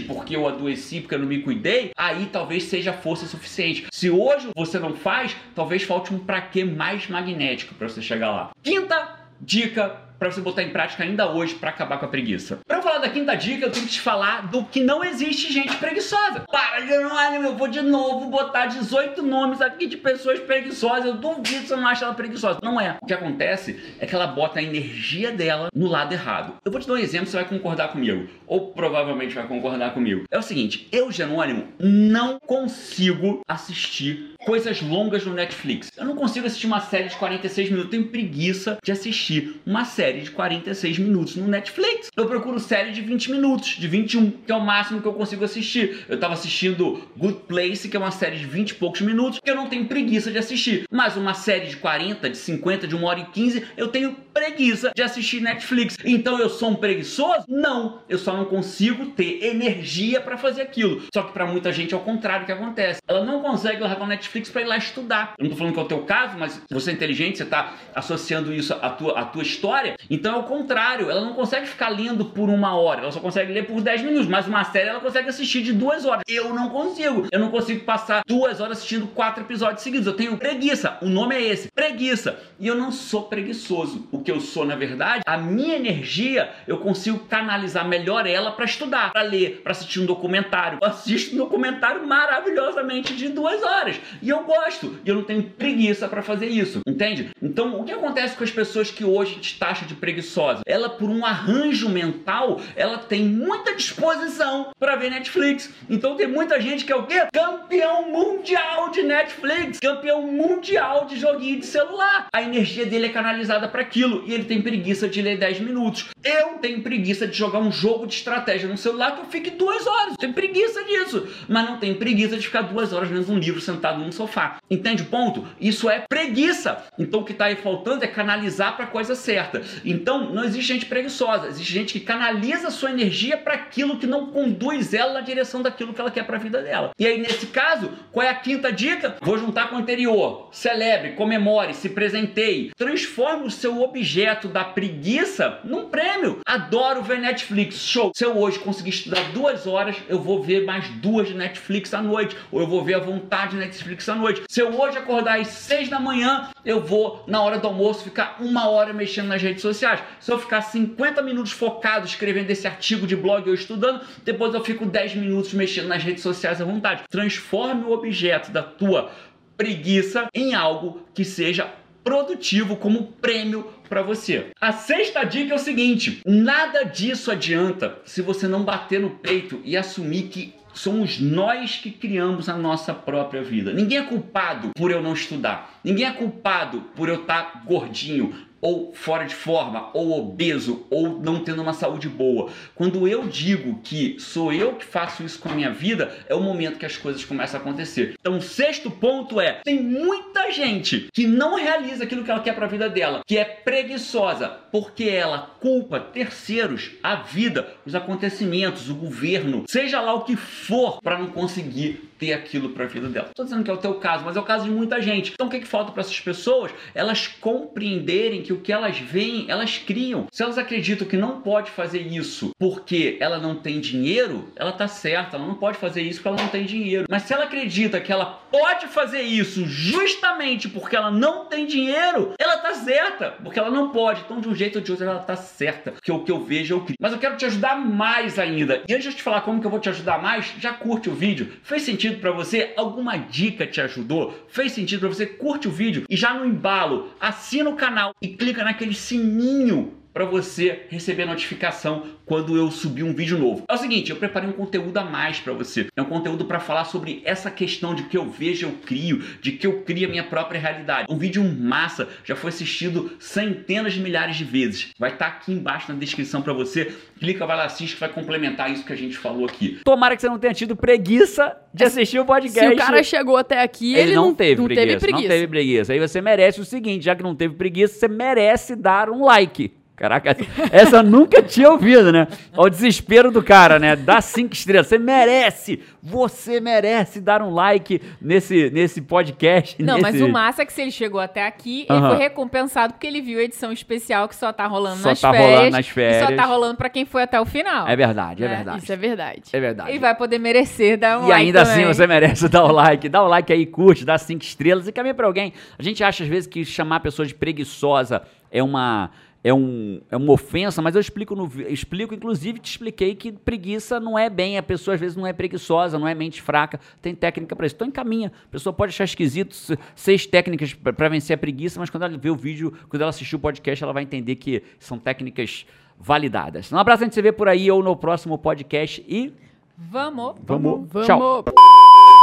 porque 0.00 0.36
eu 0.36 0.46
adoeci, 0.46 1.00
porque 1.00 1.14
eu 1.14 1.20
não 1.20 1.26
me 1.26 1.42
cuidei, 1.42 1.92
aí 1.96 2.28
talvez 2.30 2.64
seja 2.64 2.92
força 2.92 3.26
suficiente. 3.26 3.86
Se 3.92 4.10
hoje 4.10 4.48
você 4.54 4.78
não 4.78 4.94
faz, 4.94 5.34
talvez 5.54 5.82
falte 5.82 6.12
um 6.12 6.18
pra 6.18 6.40
quê 6.40 6.64
mais 6.64 7.08
magnético 7.08 7.74
para 7.74 7.88
você 7.88 8.02
chegar 8.02 8.30
lá. 8.30 8.50
Quinta 8.62 9.16
dica 9.40 10.07
para 10.18 10.30
você 10.30 10.40
botar 10.40 10.62
em 10.62 10.70
prática 10.70 11.04
ainda 11.04 11.30
hoje 11.30 11.54
para 11.54 11.70
acabar 11.70 11.98
com 11.98 12.06
a 12.06 12.08
preguiça. 12.08 12.58
Para 12.66 12.78
eu 12.78 12.82
falar 12.82 12.98
da 12.98 13.08
quinta 13.08 13.34
dica, 13.34 13.66
eu 13.66 13.70
tenho 13.70 13.86
que 13.86 13.92
te 13.92 14.00
falar 14.00 14.48
do 14.48 14.64
que 14.64 14.80
não 14.80 15.04
existe 15.04 15.52
gente 15.52 15.76
preguiçosa. 15.76 16.44
Para, 16.50 16.80
eu 16.80 17.56
vou 17.56 17.68
de 17.68 17.80
novo 17.80 18.28
botar 18.28 18.66
18 18.66 19.22
nomes 19.22 19.60
aqui 19.60 19.86
de 19.86 19.96
pessoas 19.96 20.40
preguiçosas. 20.40 21.06
Eu 21.06 21.14
duvido 21.14 21.62
que 21.62 21.68
você 21.68 21.76
não 21.76 21.86
acha 21.86 22.04
ela 22.04 22.14
preguiçosa. 22.14 22.58
Não 22.62 22.80
é. 22.80 22.98
O 23.02 23.06
que 23.06 23.14
acontece 23.14 23.96
é 24.00 24.06
que 24.06 24.14
ela 24.14 24.26
bota 24.26 24.58
a 24.58 24.62
energia 24.62 25.30
dela 25.30 25.68
no 25.74 25.86
lado 25.86 26.12
errado. 26.12 26.54
Eu 26.64 26.72
vou 26.72 26.80
te 26.80 26.86
dar 26.86 26.94
um 26.94 26.98
exemplo, 26.98 27.26
você 27.26 27.36
vai 27.36 27.46
concordar 27.46 27.88
comigo. 27.88 28.28
Ou 28.46 28.72
provavelmente 28.72 29.34
vai 29.34 29.46
concordar 29.46 29.94
comigo. 29.94 30.24
É 30.30 30.38
o 30.38 30.42
seguinte, 30.42 30.88
eu, 30.90 31.12
Jerônimo, 31.12 31.68
não 31.78 32.38
consigo 32.40 33.40
assistir 33.48 34.34
coisas 34.44 34.80
longas 34.82 35.24
no 35.24 35.34
Netflix. 35.34 35.90
Eu 35.96 36.04
não 36.04 36.16
consigo 36.16 36.46
assistir 36.46 36.66
uma 36.66 36.80
série 36.80 37.08
de 37.08 37.16
46 37.16 37.70
minutos. 37.70 37.92
Eu 37.92 37.98
tenho 37.98 38.10
preguiça 38.10 38.78
de 38.82 38.92
assistir 38.92 39.60
uma 39.66 39.84
série 39.84 40.07
série 40.08 40.20
de 40.22 40.30
46 40.30 40.98
minutos 41.00 41.36
no 41.36 41.46
Netflix. 41.46 42.08
Eu 42.16 42.24
procuro 42.26 42.58
série 42.58 42.92
de 42.92 43.02
20 43.02 43.30
minutos, 43.30 43.76
de 43.76 43.86
21, 43.86 44.30
que 44.30 44.50
é 44.50 44.54
o 44.54 44.60
máximo 44.60 45.02
que 45.02 45.06
eu 45.06 45.12
consigo 45.12 45.44
assistir. 45.44 46.06
Eu 46.08 46.18
tava 46.18 46.32
assistindo 46.32 47.06
Good 47.14 47.40
Place, 47.46 47.90
que 47.90 47.96
é 47.96 48.00
uma 48.00 48.10
série 48.10 48.38
de 48.38 48.46
20 48.46 48.70
e 48.70 48.74
poucos 48.74 49.02
minutos, 49.02 49.38
que 49.38 49.50
eu 49.50 49.54
não 49.54 49.68
tenho 49.68 49.84
preguiça 49.84 50.30
de 50.30 50.38
assistir. 50.38 50.84
Mas 50.90 51.14
uma 51.16 51.34
série 51.34 51.66
de 51.66 51.76
40, 51.76 52.30
de 52.30 52.38
50, 52.38 52.86
de 52.86 52.96
1 52.96 53.04
hora 53.04 53.20
e 53.20 53.26
15, 53.26 53.66
eu 53.76 53.88
tenho 53.88 54.16
preguiça 54.32 54.92
de 54.94 55.02
assistir 55.02 55.42
Netflix. 55.42 55.96
Então 56.02 56.38
eu 56.38 56.48
sou 56.48 56.70
um 56.70 56.74
preguiçoso? 56.74 57.44
Não, 57.46 58.00
eu 58.08 58.18
só 58.18 58.34
não 58.34 58.46
consigo 58.46 59.06
ter 59.06 59.44
energia 59.44 60.22
para 60.22 60.38
fazer 60.38 60.62
aquilo. 60.62 61.02
Só 61.12 61.22
que 61.22 61.32
para 61.32 61.44
muita 61.44 61.70
gente 61.70 61.92
é 61.92 61.96
o 61.96 62.00
contrário 62.00 62.46
que 62.46 62.52
acontece. 62.52 63.02
Ela 63.06 63.24
não 63.24 63.42
consegue 63.42 63.82
largar 63.82 64.04
o 64.04 64.06
Netflix 64.06 64.48
para 64.48 64.62
ir 64.62 64.66
lá 64.66 64.78
estudar. 64.78 65.34
Eu 65.38 65.44
não 65.44 65.50
tô 65.50 65.56
falando 65.56 65.74
que 65.74 65.80
é 65.80 65.82
o 65.82 65.86
teu 65.86 66.02
caso, 66.04 66.38
mas 66.38 66.62
você 66.70 66.92
é 66.92 66.94
inteligente, 66.94 67.36
você 67.36 67.44
tá 67.44 67.74
associando 67.94 68.54
isso 68.54 68.72
à 68.72 68.90
tua, 68.90 69.18
à 69.18 69.24
tua 69.24 69.42
história. 69.42 69.96
Então 70.10 70.34
é 70.34 70.38
o 70.38 70.44
contrário, 70.44 71.10
ela 71.10 71.20
não 71.20 71.34
consegue 71.34 71.66
ficar 71.66 71.88
lendo 71.88 72.26
por 72.26 72.48
uma 72.48 72.74
hora, 72.76 73.02
ela 73.02 73.12
só 73.12 73.20
consegue 73.20 73.52
ler 73.52 73.66
por 73.66 73.80
10 73.80 74.02
minutos, 74.02 74.28
mas 74.28 74.46
uma 74.46 74.64
série 74.64 74.88
ela 74.88 75.00
consegue 75.00 75.28
assistir 75.28 75.62
de 75.62 75.72
duas 75.72 76.04
horas. 76.04 76.22
Eu 76.28 76.54
não 76.54 76.68
consigo, 76.68 77.26
eu 77.30 77.38
não 77.38 77.50
consigo 77.50 77.84
passar 77.84 78.22
duas 78.26 78.60
horas 78.60 78.78
assistindo 78.78 79.06
quatro 79.08 79.42
episódios 79.42 79.82
seguidos. 79.82 80.06
Eu 80.06 80.14
tenho 80.14 80.36
preguiça, 80.36 80.98
o 81.02 81.06
nome 81.06 81.34
é 81.34 81.42
esse, 81.42 81.70
preguiça. 81.72 82.38
E 82.58 82.66
eu 82.66 82.74
não 82.74 82.90
sou 82.90 83.24
preguiçoso. 83.24 84.08
O 84.10 84.20
que 84.20 84.30
eu 84.30 84.40
sou, 84.40 84.64
na 84.64 84.76
verdade, 84.76 85.22
a 85.26 85.36
minha 85.36 85.76
energia, 85.76 86.50
eu 86.66 86.78
consigo 86.78 87.18
canalizar 87.20 87.86
melhor 87.86 88.26
ela 88.26 88.52
para 88.52 88.64
estudar, 88.64 89.12
para 89.12 89.22
ler, 89.22 89.60
para 89.62 89.72
assistir 89.72 90.00
um 90.00 90.06
documentário. 90.06 90.78
Eu 90.80 90.88
assisto 90.88 91.34
um 91.34 91.38
documentário 91.38 92.06
maravilhosamente 92.06 93.14
de 93.14 93.28
duas 93.28 93.62
horas 93.62 94.00
e 94.22 94.28
eu 94.28 94.42
gosto, 94.44 94.98
e 95.04 95.08
eu 95.08 95.14
não 95.14 95.22
tenho 95.22 95.42
preguiça 95.42 96.08
para 96.08 96.22
fazer 96.22 96.46
isso, 96.46 96.80
entende? 96.86 97.30
Então, 97.42 97.80
o 97.80 97.84
que 97.84 97.92
acontece 97.92 98.36
com 98.36 98.44
as 98.44 98.50
pessoas 98.50 98.90
que 98.90 99.04
hoje 99.04 99.32
a 99.32 99.34
gente 99.34 99.58
taxa 99.58 99.87
de 99.88 99.94
preguiçosa? 99.94 100.62
Ela, 100.66 100.88
por 100.88 101.08
um 101.08 101.24
arranjo 101.24 101.88
mental, 101.88 102.60
ela 102.76 102.98
tem 102.98 103.24
muita 103.24 103.74
disposição 103.74 104.70
para 104.78 104.96
ver 104.96 105.10
Netflix. 105.10 105.70
Então, 105.88 106.16
tem 106.16 106.26
muita 106.26 106.60
gente 106.60 106.84
que 106.84 106.92
é 106.92 106.96
o 106.96 107.06
quê? 107.06 107.26
Campeão 107.32 108.10
mundial 108.10 108.90
de 108.90 109.02
Netflix, 109.02 109.78
campeão 109.80 110.22
mundial 110.22 111.06
de 111.06 111.18
joguinho 111.18 111.60
de 111.60 111.66
celular. 111.66 112.28
A 112.32 112.42
energia 112.42 112.86
dele 112.86 113.06
é 113.06 113.10
canalizada 113.10 113.68
para 113.68 113.82
aquilo 113.82 114.24
e 114.26 114.34
ele 114.34 114.44
tem 114.44 114.62
preguiça 114.62 115.08
de 115.08 115.22
ler 115.22 115.38
10 115.38 115.60
minutos. 115.60 116.08
Eu 116.22 116.58
tenho 116.60 116.82
preguiça 116.82 117.26
de 117.26 117.36
jogar 117.36 117.58
um 117.58 117.72
jogo 117.72 118.06
de 118.06 118.14
estratégia 118.14 118.68
no 118.68 118.76
celular 118.76 119.14
que 119.14 119.20
eu 119.22 119.26
fique 119.26 119.50
duas 119.50 119.86
horas. 119.86 120.16
Tenho 120.18 120.32
preguiça 120.32 120.84
disso, 120.84 121.26
mas 121.48 121.68
não 121.68 121.78
tenho 121.78 121.96
preguiça 121.96 122.36
de 122.36 122.46
ficar 122.46 122.62
duas 122.62 122.92
horas 122.92 123.10
lendo 123.10 123.32
um 123.32 123.38
livro 123.38 123.60
sentado 123.60 123.98
num 123.98 124.12
sofá. 124.12 124.58
Entende 124.70 125.02
o 125.02 125.06
ponto? 125.06 125.46
Isso 125.60 125.88
é 125.88 126.04
preguiça. 126.08 126.84
Então, 126.98 127.20
o 127.20 127.24
que 127.24 127.32
está 127.32 127.46
aí 127.46 127.56
faltando 127.56 128.04
é 128.04 128.08
canalizar 128.08 128.76
para 128.76 128.86
coisa 128.86 129.14
certa. 129.14 129.62
Então, 129.84 130.30
não 130.30 130.44
existe 130.44 130.72
gente 130.72 130.86
preguiçosa, 130.86 131.48
existe 131.48 131.72
gente 131.72 131.92
que 131.92 132.00
canaliza 132.00 132.70
sua 132.70 132.90
energia 132.90 133.36
para 133.36 133.54
aquilo 133.54 133.98
que 133.98 134.06
não 134.06 134.26
conduz 134.26 134.94
ela 134.94 135.14
na 135.14 135.20
direção 135.20 135.62
daquilo 135.62 135.92
que 135.92 136.00
ela 136.00 136.10
quer 136.10 136.24
para 136.24 136.36
a 136.36 136.40
vida 136.40 136.62
dela. 136.62 136.90
E 136.98 137.06
aí, 137.06 137.18
nesse 137.18 137.46
caso, 137.46 137.90
qual 138.12 138.26
é 138.26 138.30
a 138.30 138.34
quinta 138.34 138.72
dica? 138.72 139.16
Vou 139.20 139.38
juntar 139.38 139.68
com 139.68 139.76
o 139.76 139.78
anterior. 139.78 140.48
Celebre, 140.52 141.12
comemore, 141.12 141.74
se 141.74 141.88
presenteie. 141.88 142.70
Transforme 142.76 143.46
o 143.46 143.50
seu 143.50 143.82
objeto 143.82 144.48
da 144.48 144.64
preguiça 144.64 145.60
num 145.64 145.88
prêmio. 145.88 146.40
Adoro 146.46 147.02
ver 147.02 147.18
Netflix. 147.18 147.76
Show! 147.76 148.12
Se 148.14 148.24
eu 148.24 148.36
hoje 148.36 148.58
conseguir 148.58 148.90
estudar 148.90 149.32
duas 149.32 149.66
horas, 149.66 149.96
eu 150.08 150.20
vou 150.20 150.42
ver 150.42 150.64
mais 150.64 150.88
duas 150.88 151.28
de 151.28 151.34
Netflix 151.34 151.92
à 151.94 152.02
noite. 152.02 152.36
Ou 152.50 152.60
eu 152.60 152.66
vou 152.66 152.84
ver 152.84 152.94
a 152.94 153.00
vontade 153.00 153.52
de 153.52 153.58
Netflix 153.58 154.08
à 154.08 154.14
noite. 154.14 154.42
Se 154.48 154.60
eu 154.60 154.78
hoje 154.78 154.98
acordar 154.98 155.40
às 155.40 155.48
seis 155.48 155.88
da 155.88 156.00
manhã, 156.00 156.48
eu 156.64 156.80
vou, 156.80 157.24
na 157.26 157.42
hora 157.42 157.58
do 157.58 157.66
almoço, 157.66 158.04
ficar 158.04 158.36
uma 158.40 158.68
hora 158.68 158.92
mexendo 158.92 159.28
nas 159.28 159.42
redes 159.42 159.62
sociais. 159.62 159.67
Se 159.72 160.30
eu 160.30 160.38
ficar 160.38 160.62
50 160.62 161.22
minutos 161.22 161.52
focado 161.52 162.06
escrevendo 162.06 162.50
esse 162.50 162.66
artigo 162.66 163.06
de 163.06 163.16
blog 163.16 163.48
ou 163.48 163.54
estudando, 163.54 164.00
depois 164.24 164.54
eu 164.54 164.64
fico 164.64 164.86
10 164.86 165.16
minutos 165.16 165.52
mexendo 165.52 165.88
nas 165.88 166.02
redes 166.02 166.22
sociais 166.22 166.60
à 166.60 166.64
vontade. 166.64 167.04
Transforme 167.10 167.84
o 167.84 167.92
objeto 167.92 168.50
da 168.50 168.62
tua 168.62 169.10
preguiça 169.56 170.28
em 170.32 170.54
algo 170.54 171.02
que 171.12 171.24
seja 171.24 171.72
produtivo 172.04 172.76
como 172.76 173.12
prêmio 173.20 173.70
para 173.88 174.02
você. 174.02 174.46
A 174.60 174.72
sexta 174.72 175.24
dica 175.24 175.52
é 175.52 175.56
o 175.56 175.58
seguinte: 175.58 176.22
nada 176.24 176.84
disso 176.84 177.30
adianta 177.30 177.98
se 178.04 178.22
você 178.22 178.48
não 178.48 178.62
bater 178.62 179.00
no 179.00 179.10
peito 179.10 179.60
e 179.64 179.76
assumir 179.76 180.24
que 180.24 180.54
somos 180.72 181.18
nós 181.18 181.76
que 181.76 181.90
criamos 181.90 182.48
a 182.48 182.56
nossa 182.56 182.94
própria 182.94 183.42
vida. 183.42 183.72
Ninguém 183.72 183.98
é 183.98 184.02
culpado 184.02 184.70
por 184.76 184.90
eu 184.90 185.02
não 185.02 185.12
estudar. 185.12 185.78
Ninguém 185.82 186.06
é 186.06 186.12
culpado 186.12 186.82
por 186.94 187.08
eu 187.08 187.22
estar 187.22 187.64
gordinho 187.66 188.32
ou 188.60 188.92
fora 188.94 189.24
de 189.24 189.34
forma, 189.34 189.90
ou 189.94 190.18
obeso, 190.18 190.86
ou 190.90 191.20
não 191.20 191.42
tendo 191.42 191.62
uma 191.62 191.72
saúde 191.72 192.08
boa. 192.08 192.50
Quando 192.74 193.06
eu 193.06 193.26
digo 193.26 193.80
que 193.82 194.18
sou 194.18 194.52
eu 194.52 194.74
que 194.74 194.84
faço 194.84 195.22
isso 195.22 195.38
com 195.38 195.48
a 195.48 195.54
minha 195.54 195.70
vida, 195.70 196.16
é 196.28 196.34
o 196.34 196.40
momento 196.40 196.78
que 196.78 196.86
as 196.86 196.96
coisas 196.96 197.24
começam 197.24 197.58
a 197.58 197.62
acontecer. 197.62 198.14
Então, 198.20 198.36
o 198.36 198.42
sexto 198.42 198.90
ponto 198.90 199.40
é: 199.40 199.60
tem 199.64 199.82
muita 199.82 200.50
gente 200.50 201.08
que 201.12 201.26
não 201.26 201.56
realiza 201.56 202.04
aquilo 202.04 202.24
que 202.24 202.30
ela 202.30 202.40
quer 202.40 202.54
para 202.54 202.66
a 202.66 202.68
vida 202.68 202.88
dela, 202.88 203.22
que 203.26 203.38
é 203.38 203.44
preguiçosa, 203.44 204.48
porque 204.70 205.04
ela 205.04 205.50
culpa 205.60 206.00
terceiros, 206.00 206.90
a 207.02 207.16
vida, 207.16 207.74
os 207.84 207.94
acontecimentos, 207.94 208.88
o 208.88 208.94
governo, 208.94 209.64
seja 209.68 210.00
lá 210.00 210.14
o 210.14 210.24
que 210.24 210.36
for, 210.36 211.00
para 211.02 211.18
não 211.18 211.28
conseguir 211.28 212.08
ter 212.18 212.32
aquilo 212.32 212.70
para 212.70 212.84
a 212.84 212.88
vida 212.88 213.08
dela. 213.08 213.28
Estou 213.28 213.44
dizendo 213.44 213.62
que 213.62 213.70
é 213.70 213.74
o 213.74 213.78
teu 213.78 213.94
caso, 213.94 214.24
mas 214.24 214.36
é 214.36 214.40
o 214.40 214.44
caso 214.44 214.64
de 214.64 214.70
muita 214.70 215.00
gente. 215.00 215.32
Então, 215.32 215.46
o 215.46 215.50
que, 215.50 215.60
que 215.60 215.66
falta 215.66 215.92
para 215.92 216.00
essas 216.00 216.18
pessoas? 216.20 216.72
Elas 216.94 217.28
compreenderem 217.28 218.42
que 218.48 218.52
o 218.54 218.60
que 218.60 218.72
elas 218.72 218.98
veem, 218.98 219.44
elas 219.46 219.76
criam. 219.76 220.26
Se 220.32 220.42
elas 220.42 220.56
acreditam 220.56 221.06
que 221.06 221.18
não 221.18 221.42
pode 221.42 221.70
fazer 221.70 222.00
isso 222.00 222.50
porque 222.58 223.18
ela 223.20 223.36
não 223.36 223.54
tem 223.56 223.78
dinheiro, 223.78 224.50
ela 224.56 224.72
tá 224.72 224.88
certa, 224.88 225.36
ela 225.36 225.46
não 225.46 225.56
pode 225.56 225.76
fazer 225.76 226.00
isso 226.00 226.22
porque 226.22 226.28
ela 226.28 226.42
não 226.42 226.48
tem 226.48 226.64
dinheiro. 226.64 227.04
Mas 227.10 227.24
se 227.24 227.34
ela 227.34 227.44
acredita 227.44 228.00
que 228.00 228.10
ela 228.10 228.24
pode 228.50 228.86
fazer 228.86 229.20
isso 229.20 229.66
justamente 229.66 230.66
porque 230.66 230.96
ela 230.96 231.10
não 231.10 231.44
tem 231.44 231.66
dinheiro, 231.66 232.32
ela 232.38 232.47
tá 232.58 232.74
certa, 232.74 233.32
porque 233.42 233.58
ela 233.58 233.70
não 233.70 233.90
pode. 233.90 234.22
Então, 234.22 234.40
de 234.40 234.48
um 234.48 234.54
jeito 234.54 234.76
ou 234.76 234.82
de 234.82 234.90
outro, 234.90 235.06
ela 235.06 235.20
tá 235.20 235.36
certa. 235.36 235.92
Porque 235.92 236.12
o 236.12 236.22
que 236.24 236.32
eu 236.32 236.44
vejo 236.44 236.74
eu 236.74 236.80
crio. 236.80 236.96
Mas 237.00 237.12
eu 237.12 237.18
quero 237.18 237.36
te 237.36 237.46
ajudar 237.46 237.76
mais 237.76 238.38
ainda. 238.38 238.82
E 238.88 238.94
antes 238.94 239.10
de 239.10 239.16
te 239.16 239.22
falar 239.22 239.40
como 239.42 239.60
que 239.60 239.66
eu 239.66 239.70
vou 239.70 239.80
te 239.80 239.88
ajudar 239.88 240.20
mais, 240.20 240.54
já 240.58 240.72
curte 240.72 241.08
o 241.08 241.14
vídeo. 241.14 241.52
Fez 241.62 241.82
sentido 241.82 242.20
para 242.20 242.30
você? 242.30 242.72
Alguma 242.76 243.16
dica 243.16 243.66
te 243.66 243.80
ajudou? 243.80 244.46
Fez 244.48 244.72
sentido 244.72 245.00
para 245.00 245.08
você? 245.08 245.26
Curte 245.26 245.68
o 245.68 245.70
vídeo 245.70 246.04
e 246.08 246.16
já 246.16 246.34
no 246.34 246.46
embalo, 246.46 247.10
assina 247.20 247.70
o 247.70 247.76
canal 247.76 248.14
e 248.20 248.28
clica 248.28 248.64
naquele 248.64 248.94
sininho 248.94 249.97
para 250.18 250.24
você 250.24 250.80
receber 250.88 251.22
a 251.22 251.26
notificação 251.26 252.02
quando 252.26 252.56
eu 252.56 252.72
subir 252.72 253.04
um 253.04 253.14
vídeo 253.14 253.38
novo. 253.38 253.62
É 253.70 253.72
o 253.72 253.76
seguinte, 253.76 254.10
eu 254.10 254.16
preparei 254.16 254.50
um 254.50 254.52
conteúdo 254.52 254.96
a 254.98 255.04
mais 255.04 255.38
para 255.38 255.52
você. 255.52 255.86
É 255.96 256.02
um 256.02 256.06
conteúdo 256.06 256.44
para 256.44 256.58
falar 256.58 256.86
sobre 256.86 257.22
essa 257.24 257.52
questão 257.52 257.94
de 257.94 258.02
que 258.02 258.18
eu 258.18 258.28
vejo, 258.28 258.66
eu 258.66 258.72
crio, 258.84 259.22
de 259.40 259.52
que 259.52 259.64
eu 259.64 259.82
crio 259.82 260.08
a 260.08 260.10
minha 260.10 260.24
própria 260.24 260.60
realidade. 260.60 261.06
Um 261.08 261.16
vídeo 261.16 261.44
massa, 261.44 262.08
já 262.24 262.34
foi 262.34 262.48
assistido 262.48 263.12
centenas 263.20 263.94
de 263.94 264.00
milhares 264.00 264.34
de 264.34 264.42
vezes. 264.42 264.90
Vai 264.98 265.12
estar 265.12 265.30
tá 265.30 265.36
aqui 265.36 265.52
embaixo 265.52 265.92
na 265.92 265.96
descrição 265.96 266.42
para 266.42 266.52
você. 266.52 266.92
Clica, 267.20 267.46
vai 267.46 267.56
lá, 267.56 267.66
assiste 267.66 267.94
que 267.94 268.00
vai 268.00 268.08
complementar 268.08 268.72
isso 268.72 268.84
que 268.84 268.92
a 268.92 268.96
gente 268.96 269.16
falou 269.16 269.46
aqui. 269.46 269.78
Tomara 269.84 270.16
que 270.16 270.22
você 270.22 270.28
não 270.28 270.38
tenha 270.38 270.52
tido 270.52 270.74
preguiça 270.74 271.56
de 271.72 271.84
assistir 271.84 272.18
o 272.18 272.24
podcast. 272.24 272.68
Se 272.68 272.74
o 272.74 272.76
cara 272.76 273.02
chegou 273.04 273.36
até 273.36 273.62
aqui, 273.62 273.94
ele, 273.94 274.10
ele 274.10 274.14
não, 274.16 274.34
teve, 274.34 274.56
não 274.56 274.64
preguiça, 274.64 274.86
teve 274.86 275.00
preguiça. 275.00 275.22
Não 275.22 275.28
teve 275.28 275.46
preguiça. 275.46 275.92
Aí 275.92 276.00
você 276.00 276.20
merece 276.20 276.60
o 276.60 276.64
seguinte, 276.64 277.04
já 277.04 277.14
que 277.14 277.22
não 277.22 277.36
teve 277.36 277.54
preguiça, 277.54 277.94
você 277.94 278.08
merece 278.08 278.74
dar 278.74 279.08
um 279.08 279.24
like. 279.24 279.77
Caraca, 279.98 280.36
essa 280.70 280.96
eu 280.98 281.02
nunca 281.02 281.42
tinha 281.42 281.68
ouvido, 281.70 282.12
né? 282.12 282.28
Olha 282.56 282.66
o 282.68 282.70
desespero 282.70 283.30
do 283.32 283.42
cara, 283.42 283.78
né? 283.78 283.96
Dá 283.96 284.20
cinco 284.20 284.54
estrelas. 284.54 284.86
Você 284.86 284.96
merece! 284.98 285.82
Você 286.00 286.60
merece 286.60 287.20
dar 287.20 287.42
um 287.42 287.52
like 287.52 288.00
nesse, 288.20 288.70
nesse 288.70 289.02
podcast. 289.02 289.82
Não, 289.82 289.94
nesse... 289.98 290.02
mas 290.02 290.20
o 290.22 290.28
massa 290.28 290.62
é 290.62 290.66
que 290.66 290.72
se 290.72 290.80
ele 290.80 290.90
chegou 290.92 291.20
até 291.20 291.44
aqui, 291.46 291.84
ele 291.90 292.00
foi 292.00 292.16
recompensado 292.16 292.94
porque 292.94 293.06
ele 293.06 293.20
viu 293.20 293.40
a 293.40 293.42
edição 293.42 293.72
especial 293.72 294.28
que 294.28 294.36
só 294.36 294.52
tá 294.52 294.66
rolando 294.66 294.98
Só 294.98 295.08
nas 295.10 295.20
tá 295.20 295.32
férias. 295.32 295.50
rolando 295.50 295.70
nas 295.72 295.86
E 295.86 295.88
só 295.88 295.94
férias. 295.94 296.36
tá 296.36 296.44
rolando 296.46 296.76
pra 296.76 296.88
quem 296.88 297.04
foi 297.04 297.22
até 297.24 297.40
o 297.40 297.44
final. 297.44 297.88
É 297.88 297.96
verdade, 297.96 298.42
é, 298.44 298.46
É, 298.46 298.48
verdade. 298.56 298.82
Isso 298.84 298.92
é 298.92 298.96
verdade. 298.96 299.42
É 299.52 299.60
verdade. 299.60 299.92
E 299.92 299.98
vai 299.98 300.14
poder 300.14 300.38
merecer 300.38 300.96
dar 300.96 301.18
um 301.18 301.24
E 301.26 301.28
like 301.30 301.42
ainda 301.46 301.64
também. 301.64 301.84
assim 301.84 301.94
você 301.94 302.06
merece 302.06 302.48
dar 302.48 302.64
o 302.64 302.72
like. 302.72 303.08
Dá 303.08 303.22
o 303.22 303.26
like 303.28 303.52
aí, 303.52 303.66
curte, 303.66 304.04
dá 304.04 304.16
cinco 304.16 304.44
estrelas 304.44 304.86
e 304.86 304.92
caminha 304.92 305.14
pra 305.14 305.26
alguém. 305.26 305.52
A 305.78 305.82
gente 305.82 306.02
acha 306.04 306.22
às 306.22 306.28
vezes 306.28 306.46
que 306.46 306.64
chamar 306.64 306.96
a 306.96 307.00
pessoa 307.00 307.26
de 307.26 307.34
preguiçosa 307.34 308.22
é 308.50 308.62
uma. 308.62 309.10
É, 309.44 309.54
um, 309.54 310.00
é 310.10 310.16
uma 310.16 310.32
ofensa, 310.32 310.82
mas 310.82 310.96
eu 310.96 311.00
explico, 311.00 311.34
no, 311.36 311.48
explico, 311.68 312.12
inclusive 312.12 312.58
te 312.58 312.70
expliquei 312.72 313.14
que 313.14 313.30
preguiça 313.30 314.00
não 314.00 314.18
é 314.18 314.28
bem, 314.28 314.58
a 314.58 314.62
pessoa 314.62 314.94
às 314.96 315.00
vezes 315.00 315.16
não 315.16 315.24
é 315.24 315.32
preguiçosa, 315.32 315.96
não 315.96 316.08
é 316.08 316.14
mente 316.14 316.42
fraca, 316.42 316.80
tem 317.00 317.14
técnica 317.14 317.54
pra 317.54 317.64
isso. 317.64 317.76
Então 317.76 317.86
encaminha, 317.86 318.32
a 318.46 318.48
pessoa 318.50 318.72
pode 318.72 318.90
achar 318.90 319.04
esquisito 319.04 319.54
se- 319.54 319.78
seis 319.94 320.26
técnicas 320.26 320.74
pra- 320.74 320.92
pra 320.92 321.08
vencer 321.08 321.34
a 321.34 321.38
preguiça, 321.38 321.78
mas 321.78 321.88
quando 321.88 322.02
ela 322.02 322.18
vê 322.18 322.30
o 322.30 322.34
vídeo, 322.36 322.72
quando 322.88 323.00
ela 323.02 323.10
assistir 323.10 323.36
o 323.36 323.38
podcast, 323.38 323.82
ela 323.84 323.92
vai 323.92 324.02
entender 324.02 324.34
que 324.34 324.60
são 324.80 324.98
técnicas 324.98 325.64
validadas. 325.96 326.72
Um 326.72 326.76
abraço, 326.78 327.04
a 327.04 327.06
gente 327.06 327.14
se 327.14 327.22
vê 327.22 327.30
por 327.30 327.46
aí 327.48 327.70
ou 327.70 327.80
no 327.82 327.94
próximo 327.96 328.36
podcast 328.38 329.04
e 329.08 329.32
Vamos. 329.76 330.34
vamos, 330.44 330.88
Vamos. 330.90 331.06
tchau. 331.06 331.44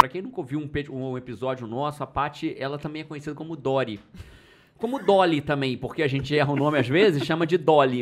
Pra 0.00 0.08
quem 0.10 0.20
nunca 0.20 0.38
ouviu 0.40 0.60
um, 0.60 0.68
um 0.94 1.16
episódio 1.16 1.66
nosso, 1.66 2.02
a 2.02 2.06
Paty, 2.06 2.54
ela 2.58 2.76
também 2.78 3.00
é 3.00 3.04
conhecida 3.06 3.34
como 3.34 3.56
Dory. 3.56 3.98
Como 4.78 5.02
Dolly 5.02 5.40
também, 5.40 5.76
porque 5.76 6.02
a 6.02 6.08
gente 6.08 6.36
erra 6.36 6.52
o 6.52 6.56
nome 6.56 6.78
às 6.78 6.86
vezes, 6.86 7.24
chama 7.24 7.46
de 7.46 7.56
Dolly. 7.56 8.00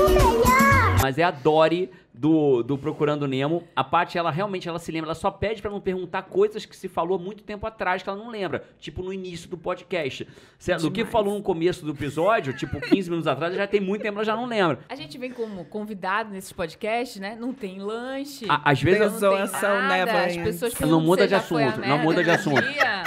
Mas 1.00 1.18
é 1.18 1.22
a 1.22 1.30
Dory 1.30 1.88
do, 2.14 2.62
do 2.62 2.78
Procurando 2.78 3.26
Nemo. 3.26 3.64
A 3.75 3.83
Paty, 3.83 4.16
ela 4.16 4.30
realmente 4.30 4.68
ela 4.68 4.78
se 4.78 4.92
lembra, 4.92 5.09
ela 5.09 5.14
só 5.16 5.30
pede 5.30 5.61
pra 5.61 5.71
não 5.71 5.80
perguntar 5.80 6.23
coisas 6.23 6.64
que 6.64 6.76
se 6.76 6.88
falou 6.88 7.18
há 7.18 7.21
muito 7.21 7.42
tempo 7.42 7.66
atrás 7.66 8.02
que 8.02 8.09
ela 8.09 8.18
não 8.18 8.30
lembra. 8.30 8.62
Tipo 8.78 9.02
no 9.02 9.12
início 9.12 9.49
do 9.50 9.59
podcast. 9.59 10.26
Se, 10.59 10.75
do 10.76 10.90
que 10.90 11.04
falou 11.04 11.35
no 11.35 11.42
começo 11.42 11.85
do 11.85 11.90
episódio, 11.92 12.56
tipo 12.56 12.80
15 12.80 13.11
minutos 13.11 13.26
atrás, 13.26 13.54
já 13.54 13.66
tem 13.66 13.80
muito 13.80 14.02
tempo, 14.02 14.18
ela 14.18 14.25
já 14.25 14.37
não 14.37 14.47
lembra. 14.47 14.78
A 14.88 14.94
gente 14.94 15.18
vem 15.18 15.33
como 15.33 15.64
convidado 15.64 16.30
nesses 16.30 16.52
podcasts, 16.52 17.21
né? 17.21 17.37
Não 17.38 17.52
tem 17.52 17.80
lanche. 17.80 18.47
A- 18.49 18.71
às 18.71 18.80
vezes 18.80 19.00
não 19.00 19.09
tem 19.11 19.47
Zoação 19.47 19.83
nada. 19.83 20.25
As 20.25 20.37
pessoas 20.37 20.75
Não 20.80 21.00
muda 21.00 21.26
de 21.26 21.35
assunto, 21.35 21.80
não 21.80 21.99
muda 21.99 22.23
de 22.23 22.30
assunto. 22.30 22.62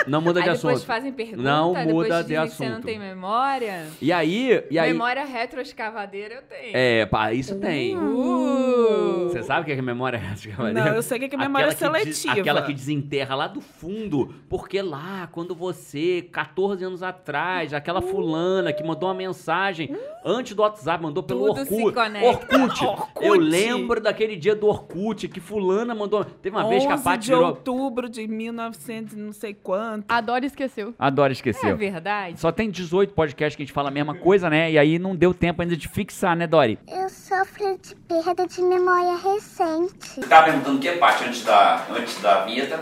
Não 0.06 0.22
muda 0.22 0.42
de 0.42 0.50
Aí 0.50 0.56
depois 0.56 0.76
assunto. 0.76 0.86
fazem 0.88 1.12
pergunta, 1.14 1.42
Não 1.42 1.74
depois 1.74 1.94
muda 1.94 2.22
dizem 2.24 2.42
de 2.42 2.50
que 2.50 2.56
você 2.56 2.64
não 2.66 2.72
assunto. 2.74 2.86
tem 2.86 3.00
memória. 3.00 3.88
E 4.02 4.12
aí, 4.12 4.64
e 4.70 4.78
aí 4.80 4.92
Memória 4.92 5.26
retroescavadeira 5.26 6.36
eu 6.36 6.42
tenho. 6.44 6.72
é, 6.76 7.06
pá, 7.06 7.34
isso 7.34 7.56
tem. 7.60 7.98
Uh. 7.98 8.97
Você 9.30 9.44
sabe 9.44 9.62
o 9.62 9.66
que 9.66 9.72
é 9.72 9.82
memória 9.82 10.18
retroescavadeira? 10.20 10.86
Não, 10.90 10.96
eu 10.96 11.02
sei 11.02 11.18
o 11.18 11.30
que 11.30 11.36
é 11.36 11.38
memória 11.38 11.70
Aquela 11.70 12.00
que 12.00 12.06
des- 12.06 12.18
seletiva. 12.18 12.42
aquela 12.42 12.62
que 12.64 12.74
desenterra 12.74 13.36
lá 13.36 13.48
do 13.48 13.62
fundo. 13.62 14.34
Porque 14.50 14.82
lá, 14.82 15.28
quando 15.32 15.54
você, 15.56 16.28
14 16.32 16.84
anos 16.84 17.04
atrás, 17.04 17.74
aquela 17.74 18.02
fulana 18.02 18.72
que 18.74 18.84
mandou 18.84 19.10
uma 19.10 19.16
mensagem 19.16 19.96
antes 20.26 20.54
do 20.54 20.62
WhatsApp, 20.62 21.02
mandou 21.04 21.24
pelo 21.24 21.48
Tudo 21.54 21.66
se 21.66 21.74
Orkut. 21.74 21.94
conecta. 21.94 22.28
Orkut. 22.58 22.84
Orkut. 22.86 23.26
Eu 23.26 23.34
lembro 23.36 24.00
daquele 24.02 24.36
dia 24.36 24.56
do 24.56 24.68
Orkut 24.68 25.28
que 25.28 25.40
fulana 25.40 25.94
mandou. 25.96 26.24
Teve 26.26 26.56
uma 26.56 26.68
vez 26.68 26.86
que 26.86 26.92
a 26.92 26.96
11 26.96 27.04
Paty 27.04 27.20
de 27.26 27.28
virou. 27.34 27.46
outubro 27.48 28.10
de 28.10 28.28
1900 28.28 29.14
e 29.14 29.18
não 29.18 29.32
sei 29.34 29.54
quanto. 29.54 30.06
A 30.08 30.22
Dora 30.22 30.46
esqueceu. 30.46 30.94
Adoro 30.98 31.32
É 31.32 31.34
esqueceu. 31.34 31.76
verdade? 31.78 32.40
Só 32.40 32.52
tem 32.52 32.70
18 32.70 33.14
podcasts 33.14 33.56
que 33.56 33.64
a 33.64 33.66
gente 33.66 33.74
fala 33.74 33.90
a 33.90 33.92
mesma 33.92 34.16
coisa, 34.16 34.50
né? 34.50 34.72
E 34.72 34.78
aí 34.78 34.98
não 35.00 35.16
deu 35.16 35.34
tempo 35.34 35.62
ainda 35.62 35.76
de 35.76 35.88
fixar, 35.88 36.36
né, 36.36 36.46
Dori? 36.48 36.78
Eu 36.88 37.10
sofro 37.58 37.78
de 37.82 37.96
perda 38.08 38.48
de 38.48 38.62
memória 38.62 39.18
recente. 39.18 39.94
Você 40.16 40.22
tava 40.22 40.46
perguntando 40.46 40.78
o 40.78 40.80
que, 40.80 40.92
Paty, 40.94 41.24
antes 41.26 41.44
da, 41.44 41.84
antes 41.96 42.22
da 42.22 42.42
vinheta? 42.46 42.80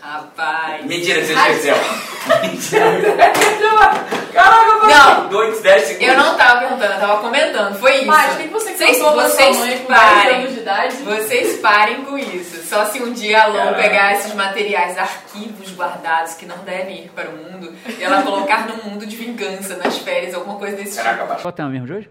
Rapaz. 0.00 0.84
Mentira, 0.84 1.24
você 1.24 1.34
Ai, 1.34 1.52
esqueceu. 1.52 1.76
Mentira. 2.42 3.16
Caraca, 4.32 4.86
Não. 4.86 5.28
Dois, 5.28 5.62
dez 5.62 5.82
segundos. 5.84 6.08
Eu 6.08 6.16
não 6.18 6.36
tava 6.36 6.60
perguntando, 6.60 6.92
eu 6.92 7.00
tava 7.00 7.20
comentando. 7.22 7.78
Foi 7.78 7.96
isso. 7.96 8.06
Mas, 8.06 8.34
o 8.34 8.36
que 8.38 8.48
você 8.48 8.74
vocês, 8.74 8.98
contou 8.98 9.12
sua 9.12 9.28
vocês 9.30 9.56
mãe 9.58 9.78
com 9.78 9.92
10 9.92 10.00
parem. 10.00 10.36
anos 10.40 10.52
de 10.54 10.60
idade? 10.60 10.96
Vocês 10.96 11.60
parem 11.60 12.04
com 12.04 12.18
isso. 12.18 12.66
Só 12.66 12.84
se 12.84 13.02
um 13.02 13.12
dia 13.14 13.44
a 13.44 13.52
Caraca. 13.52 13.82
pegar 13.82 14.12
esses 14.12 14.34
materiais, 14.34 14.98
arquivos 14.98 15.70
guardados 15.74 16.34
que 16.34 16.44
não 16.44 16.58
devem 16.58 17.04
ir 17.04 17.08
para 17.10 17.30
o 17.30 17.36
mundo, 17.36 17.72
e 17.98 18.02
ela 18.02 18.22
colocar 18.22 18.66
no 18.66 18.76
mundo 18.84 19.06
de 19.06 19.16
vingança, 19.16 19.76
nas 19.76 19.96
férias, 19.98 20.34
alguma 20.34 20.58
coisa 20.58 20.76
desse 20.76 20.92
tipo. 20.92 21.04
Caraca, 21.04 21.24
Paty. 21.24 21.42
Qual 21.42 21.50
é 21.50 21.52
o 21.52 21.56
tema 21.56 21.68
mesmo 21.70 21.86
de 21.86 21.92
hoje? 21.94 22.10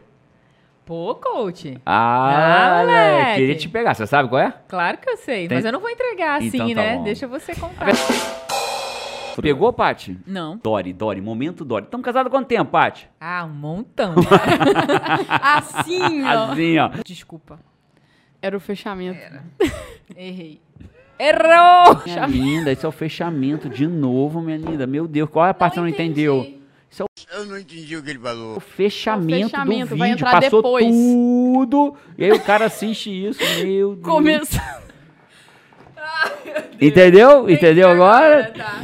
Pô, 0.86 1.16
coach. 1.16 1.78
Ah, 1.86 2.80
Ah, 2.80 2.82
moleque. 2.82 3.36
Queria 3.40 3.56
te 3.56 3.70
pegar, 3.70 3.94
você 3.94 4.06
sabe 4.06 4.28
qual 4.28 4.42
é? 4.42 4.54
Claro 4.68 4.98
que 4.98 5.10
eu 5.10 5.16
sei, 5.18 5.48
Tem- 5.48 5.58
mas 5.58 5.64
eu 5.66 5.72
não 5.72 5.80
vou 5.80 5.90
entregar 5.90 6.38
assim, 6.40 6.48
Então 6.48 6.68
tá 6.70 6.76
né? 6.76 6.98
bom. 6.98 7.04
Deixa 7.04 7.26
você 7.28 7.56
contar. 7.56 7.88
Pegou, 9.42 9.74
Paty? 9.74 10.20
Não. 10.28 10.58
Dori, 10.62 10.94
Dori, 10.94 11.20
momento 11.22 11.66
Dori. 11.66 11.86
Estamos 11.86 12.06
casados 12.06 12.28
há 12.28 12.30
quanto 12.30 12.48
tempo, 12.48 12.70
Paty? 12.70 13.10
Ah, 13.20 13.46
um 13.46 13.50
montão. 13.54 14.14
Assim, 15.30 16.24
ó. 16.24 16.52
Assim, 16.52 16.78
ó. 16.78 16.90
Desculpa. 17.06 17.60
Era 18.42 18.56
o 18.56 18.60
fechamento. 18.60 19.20
Errei. 20.16 20.62
Errou! 21.18 22.02
Minha 22.06 22.26
linda, 22.28 22.72
esse 22.72 22.86
é 22.86 22.90
o 22.90 22.92
fechamento 22.92 23.70
de 23.70 23.88
novo, 23.88 24.42
minha 24.42 24.58
linda. 24.58 24.86
Meu 24.86 25.08
Deus, 25.08 25.30
qual 25.30 25.46
é 25.46 25.50
a 25.50 25.54
parte 25.54 25.74
que 25.74 25.80
você 25.80 25.82
não 25.82 25.88
entendeu? 25.88 26.60
Eu 27.36 27.46
não 27.46 27.58
entendi 27.58 27.98
o 27.98 28.04
que 28.04 28.12
ele 28.12 28.20
falou. 28.20 28.58
O 28.58 28.60
fechamento, 28.60 29.48
O 29.48 29.50
fechamento, 29.50 29.90
do 29.90 29.98
vai 29.98 30.10
vídeo. 30.12 30.26
entrar 30.28 30.40
Passou 30.42 30.62
depois. 30.62 30.86
tudo. 30.86 31.96
E 32.18 32.26
aí 32.26 32.32
o 32.32 32.40
cara 32.40 32.66
assiste 32.66 33.10
isso, 33.10 33.40
meu 33.66 33.96
Deus. 33.96 34.00
Começou. 34.04 34.62
Entendeu? 36.80 37.50
Entendeu 37.50 37.90
agora? 37.90 38.52
Tá. 38.56 38.82